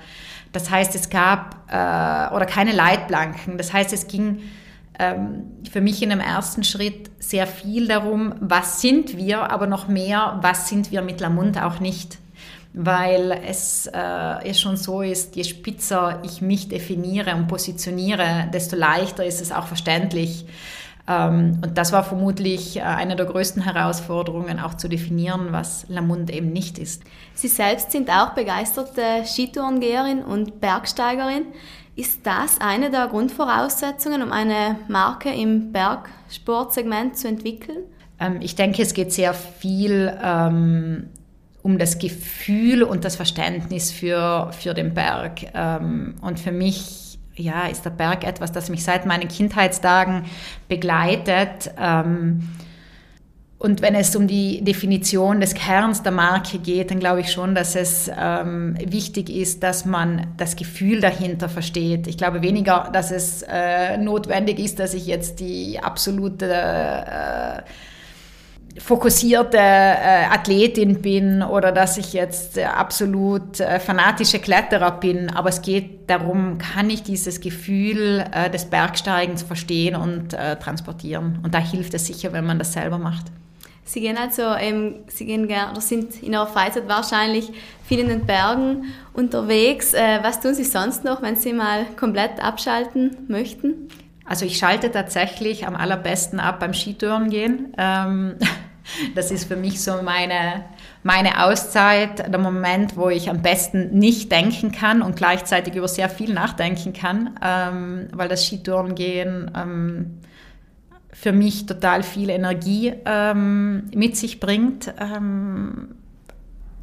Das 0.52 0.70
heißt, 0.70 0.94
es 0.94 1.09
gab 1.09 1.57
äh, 1.68 2.35
oder 2.35 2.46
keine 2.46 2.72
Leitplanken. 2.72 3.59
Das 3.59 3.72
heißt, 3.72 3.92
es 3.92 4.09
ging 4.09 4.40
für 4.98 5.80
mich 5.80 6.02
in 6.02 6.11
einem 6.11 6.20
ersten 6.20 6.64
Schritt 6.64 7.11
sehr 7.20 7.46
viel 7.46 7.87
darum, 7.87 8.34
was 8.40 8.80
sind 8.80 9.16
wir, 9.16 9.50
aber 9.50 9.66
noch 9.66 9.87
mehr, 9.87 10.38
was 10.42 10.68
sind 10.68 10.90
wir 10.90 11.02
mit 11.02 11.20
Lamont 11.20 11.61
auch 11.62 11.78
nicht. 11.78 12.18
Weil 12.74 13.40
es 13.46 13.87
äh, 13.87 14.54
schon 14.54 14.76
so 14.76 15.02
ist, 15.02 15.37
je 15.37 15.44
spitzer 15.44 16.20
ich 16.24 16.42
mich 16.42 16.68
definiere 16.68 17.34
und 17.34 17.48
positioniere, 17.48 18.48
desto 18.52 18.76
leichter 18.76 19.24
ist 19.24 19.40
es 19.40 19.52
auch 19.52 19.66
verständlich. 19.66 20.44
Ähm, 21.08 21.58
und 21.64 21.78
das 21.78 21.92
war 21.92 22.04
vermutlich 22.04 22.76
äh, 22.76 22.82
eine 22.82 23.16
der 23.16 23.26
größten 23.26 23.62
Herausforderungen, 23.62 24.61
auch 24.61 24.74
zu 24.74 24.88
definieren, 24.88 25.48
was 25.50 25.87
Lamont 25.88 26.30
eben 26.30 26.52
nicht 26.52 26.78
ist. 26.78 27.02
Sie 27.34 27.48
selbst 27.48 27.92
sind 27.92 28.11
auch 28.11 28.34
begeisterte 28.34 29.24
Skitourengeherin 29.24 30.22
und 30.22 30.61
Bergsteigerin. 30.61 31.46
Ist 31.98 32.24
das 32.24 32.61
eine 32.61 32.92
der 32.92 33.08
Grundvoraussetzungen, 33.08 34.22
um 34.22 34.30
eine 34.30 34.76
Marke 34.87 35.30
im 35.30 35.72
Bergsportsegment 35.72 37.16
zu 37.16 37.26
entwickeln? 37.26 37.78
Ähm, 38.20 38.37
ich 38.40 38.54
denke, 38.54 38.82
es 38.82 38.94
geht 38.94 39.12
sehr 39.12 39.34
viel 39.34 40.16
ähm, 40.22 41.08
um 41.61 41.76
das 41.76 41.98
Gefühl 41.98 42.84
und 42.84 43.04
das 43.04 43.16
Verständnis 43.16 43.90
für, 43.90 44.52
für 44.52 44.74
den 44.74 44.94
Berg. 44.94 45.40
Ähm, 45.54 46.14
und 46.20 46.38
für 46.38 46.52
mich 46.52 47.18
ja, 47.34 47.66
ist 47.66 47.84
der 47.84 47.90
Berg 47.90 48.22
etwas, 48.22 48.52
das 48.52 48.70
mich 48.70 48.84
seit 48.84 49.04
meinen 49.04 49.26
Kindheitstagen 49.26 50.26
begleitet. 50.68 51.72
Ähm, 51.76 52.48
und 53.60 53.82
wenn 53.82 53.96
es 53.96 54.14
um 54.14 54.28
die 54.28 54.62
Definition 54.62 55.40
des 55.40 55.54
Kerns 55.54 56.04
der 56.04 56.12
Marke 56.12 56.58
geht, 56.58 56.92
dann 56.92 57.00
glaube 57.00 57.20
ich 57.20 57.32
schon, 57.32 57.56
dass 57.56 57.74
es 57.74 58.08
ähm, 58.16 58.76
wichtig 58.84 59.30
ist, 59.30 59.64
dass 59.64 59.84
man 59.84 60.28
das 60.36 60.54
Gefühl 60.54 61.00
dahinter 61.00 61.48
versteht. 61.48 62.06
Ich 62.06 62.16
glaube 62.16 62.40
weniger, 62.42 62.88
dass 62.92 63.10
es 63.10 63.42
äh, 63.42 63.96
notwendig 63.96 64.60
ist, 64.60 64.78
dass 64.78 64.94
ich 64.94 65.06
jetzt 65.06 65.40
die 65.40 65.80
absolute 65.82 66.52
äh, 66.52 67.62
fokussierte 68.78 69.58
äh, 69.58 70.26
Athletin 70.30 71.02
bin 71.02 71.42
oder 71.42 71.72
dass 71.72 71.98
ich 71.98 72.12
jetzt 72.12 72.60
absolut 72.60 73.58
äh, 73.58 73.80
fanatische 73.80 74.38
Kletterer 74.38 74.92
bin, 74.92 75.30
aber 75.30 75.48
es 75.48 75.62
geht 75.62 76.08
darum, 76.08 76.58
kann 76.58 76.90
ich 76.90 77.02
dieses 77.02 77.40
Gefühl 77.40 78.24
äh, 78.32 78.50
des 78.50 78.66
Bergsteigens 78.66 79.42
verstehen 79.42 79.96
und 79.96 80.32
äh, 80.32 80.54
transportieren. 80.54 81.40
Und 81.42 81.54
da 81.54 81.58
hilft 81.58 81.94
es 81.94 82.06
sicher, 82.06 82.32
wenn 82.32 82.46
man 82.46 82.60
das 82.60 82.72
selber 82.72 82.98
macht. 82.98 83.26
Sie 83.88 84.03
gehen 84.03 84.18
also, 84.18 84.42
ähm, 84.42 84.96
Sie 85.07 85.24
gehen 85.24 85.48
gern, 85.48 85.70
oder 85.70 85.81
sind 85.81 86.22
in 86.22 86.35
Ihrer 86.35 86.46
Freizeit 86.46 86.88
wahrscheinlich 86.88 87.51
viel 87.85 88.01
in 88.01 88.09
den 88.09 88.27
Bergen 88.27 88.92
unterwegs. 89.14 89.94
Äh, 89.94 90.18
was 90.22 90.40
tun 90.40 90.55
Sie 90.55 90.64
sonst 90.64 91.05
noch, 91.05 91.22
wenn 91.22 91.37
Sie 91.37 91.55
mal 91.55 91.87
komplett 91.96 92.44
abschalten 92.44 93.16
möchten? 93.29 93.88
Also 94.27 94.44
ich 94.44 94.59
schalte 94.59 94.92
tatsächlich 94.92 95.66
am 95.66 95.74
allerbesten 95.74 96.38
ab 96.38 96.61
beim 96.61 96.74
Skitouren 96.74 97.31
gehen. 97.31 97.72
Ähm, 97.79 98.35
das 99.14 99.31
ist 99.31 99.48
für 99.48 99.57
mich 99.57 99.83
so 99.83 100.03
meine, 100.03 100.66
meine 101.03 101.46
Auszeit, 101.46 102.31
der 102.31 102.38
Moment, 102.38 102.94
wo 102.94 103.09
ich 103.09 103.31
am 103.31 103.40
besten 103.40 103.98
nicht 103.98 104.31
denken 104.31 104.70
kann 104.70 105.01
und 105.01 105.16
gleichzeitig 105.16 105.74
über 105.74 105.88
sehr 105.88 106.11
viel 106.11 106.35
nachdenken 106.35 106.92
kann, 106.92 107.40
ähm, 107.42 108.09
weil 108.12 108.29
das 108.29 108.44
Skitouren 108.44 108.94
gehen 108.94 109.51
ähm, 109.57 110.20
für 111.20 111.33
mich 111.33 111.66
total 111.66 112.04
viel 112.04 112.31
Energie 112.31 112.94
ähm, 113.04 113.90
mit 113.92 114.16
sich 114.16 114.38
bringt. 114.38 114.92
Ähm, 115.00 115.96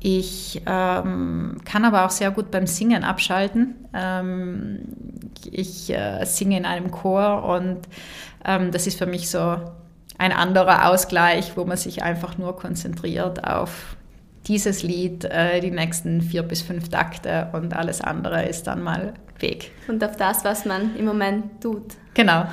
ich 0.02 0.62
ähm, 0.66 1.58
kann 1.64 1.86
aber 1.86 2.06
auch 2.06 2.10
sehr 2.10 2.32
gut 2.32 2.52
beim 2.52 2.68
Singen 2.68 3.06
abschalten. 3.06 3.76
Ähm, 3.94 4.80
ich 5.50 5.90
äh, 5.90 6.26
singe 6.26 6.58
in 6.58 6.66
einem 6.66 6.92
Chor 6.92 7.46
und 7.46 7.80
ähm, 8.44 8.72
das 8.72 8.88
ist 8.88 8.98
für 8.98 9.06
mich 9.06 9.30
so 9.30 9.58
ein 10.18 10.32
anderer 10.34 10.90
Ausgleich, 10.90 11.56
wo 11.56 11.64
man 11.64 11.78
sich 11.78 12.04
einfach 12.04 12.38
nur 12.38 12.58
konzentriert 12.58 13.48
auf 13.48 13.96
dieses 14.48 14.84
Lied, 14.84 15.24
äh, 15.24 15.62
die 15.62 15.72
nächsten 15.72 16.22
vier 16.22 16.44
bis 16.44 16.62
fünf 16.62 16.90
Takte 16.90 17.48
und 17.54 17.74
alles 17.74 18.02
andere 18.02 18.44
ist 18.46 18.68
dann 18.68 18.84
mal 18.84 19.14
weg. 19.40 19.72
Und 19.88 20.04
auf 20.04 20.18
das, 20.18 20.44
was 20.44 20.66
man 20.66 20.94
im 20.98 21.06
Moment 21.06 21.62
tut. 21.62 21.96
Genau. 22.14 22.46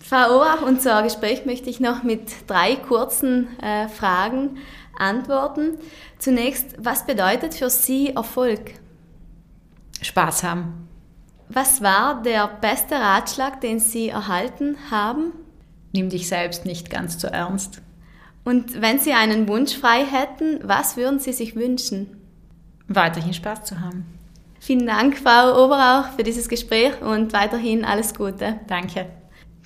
Frau 0.00 0.38
Ohrach, 0.38 0.62
unser 0.62 1.02
Gespräch 1.02 1.44
möchte 1.44 1.68
ich 1.70 1.80
noch 1.80 2.02
mit 2.02 2.48
drei 2.48 2.76
kurzen 2.76 3.58
äh, 3.60 3.88
Fragen 3.88 4.58
antworten. 4.98 5.78
Zunächst, 6.18 6.76
was 6.78 7.06
bedeutet 7.06 7.54
für 7.54 7.70
Sie 7.70 8.10
Erfolg? 8.10 8.74
Spaß 10.00 10.44
haben. 10.44 10.88
Was 11.48 11.82
war 11.82 12.22
der 12.22 12.46
beste 12.46 12.94
Ratschlag, 12.94 13.60
den 13.60 13.80
Sie 13.80 14.08
erhalten 14.08 14.76
haben? 14.90 15.32
Nimm 15.92 16.10
dich 16.10 16.28
selbst 16.28 16.66
nicht 16.66 16.90
ganz 16.90 17.18
zu 17.18 17.28
ernst. 17.28 17.80
Und 18.44 18.80
wenn 18.80 18.98
Sie 18.98 19.12
einen 19.12 19.48
Wunsch 19.48 19.76
frei 19.76 20.04
hätten, 20.04 20.60
was 20.62 20.96
würden 20.96 21.18
Sie 21.18 21.32
sich 21.32 21.56
wünschen? 21.56 22.16
Weiterhin 22.86 23.34
Spaß 23.34 23.64
zu 23.64 23.80
haben. 23.80 24.06
Vielen 24.60 24.86
Dank, 24.86 25.18
Frau 25.18 25.64
Oberauch, 25.64 26.10
für 26.16 26.22
dieses 26.22 26.48
Gespräch 26.48 27.00
und 27.00 27.32
weiterhin 27.32 27.84
alles 27.84 28.14
Gute. 28.14 28.60
Danke. 28.66 29.06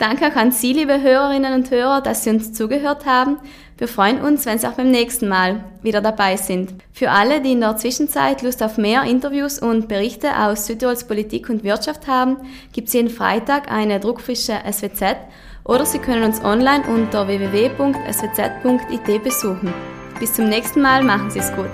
Danke 0.03 0.27
auch 0.27 0.35
an 0.35 0.51
Sie, 0.51 0.73
liebe 0.73 1.01
Hörerinnen 1.01 1.55
und 1.55 1.71
Hörer, 1.71 2.01
dass 2.01 2.25
Sie 2.25 2.31
uns 2.31 2.53
zugehört 2.53 3.07
haben. 3.07 3.37
Wir 3.79 3.87
freuen 3.87 4.21
uns, 4.21 4.45
wenn 4.47 4.59
Sie 4.59 4.67
auch 4.67 4.73
beim 4.73 4.91
nächsten 4.91 5.29
Mal 5.29 5.63
wieder 5.81 6.01
dabei 6.01 6.37
sind. 6.37 6.75
Für 6.93 7.13
alle, 7.13 7.41
die 7.41 7.53
in 7.53 7.61
der 7.61 7.77
Zwischenzeit 7.77 8.43
Lust 8.43 8.65
auf 8.65 8.79
mehr 8.79 9.05
Interviews 9.05 9.61
und 9.61 9.87
Berichte 9.87 10.37
aus 10.37 10.67
Südtirols 10.67 11.07
Politik 11.07 11.49
und 11.51 11.63
Wirtschaft 11.63 12.09
haben, 12.09 12.39
gibt 12.73 12.89
es 12.89 12.95
jeden 12.95 13.11
Freitag 13.11 13.71
eine 13.71 14.01
druckfrische 14.01 14.59
SWZ 14.69 15.19
oder 15.63 15.87
Sie 15.87 16.01
können 16.01 16.25
uns 16.25 16.43
online 16.43 16.83
unter 16.93 17.29
www.swz.it 17.29 19.23
besuchen. 19.23 19.73
Bis 20.19 20.33
zum 20.33 20.49
nächsten 20.49 20.83
Mal, 20.83 21.05
machen 21.05 21.31
Sie 21.31 21.39
es 21.39 21.55
gut. 21.55 21.71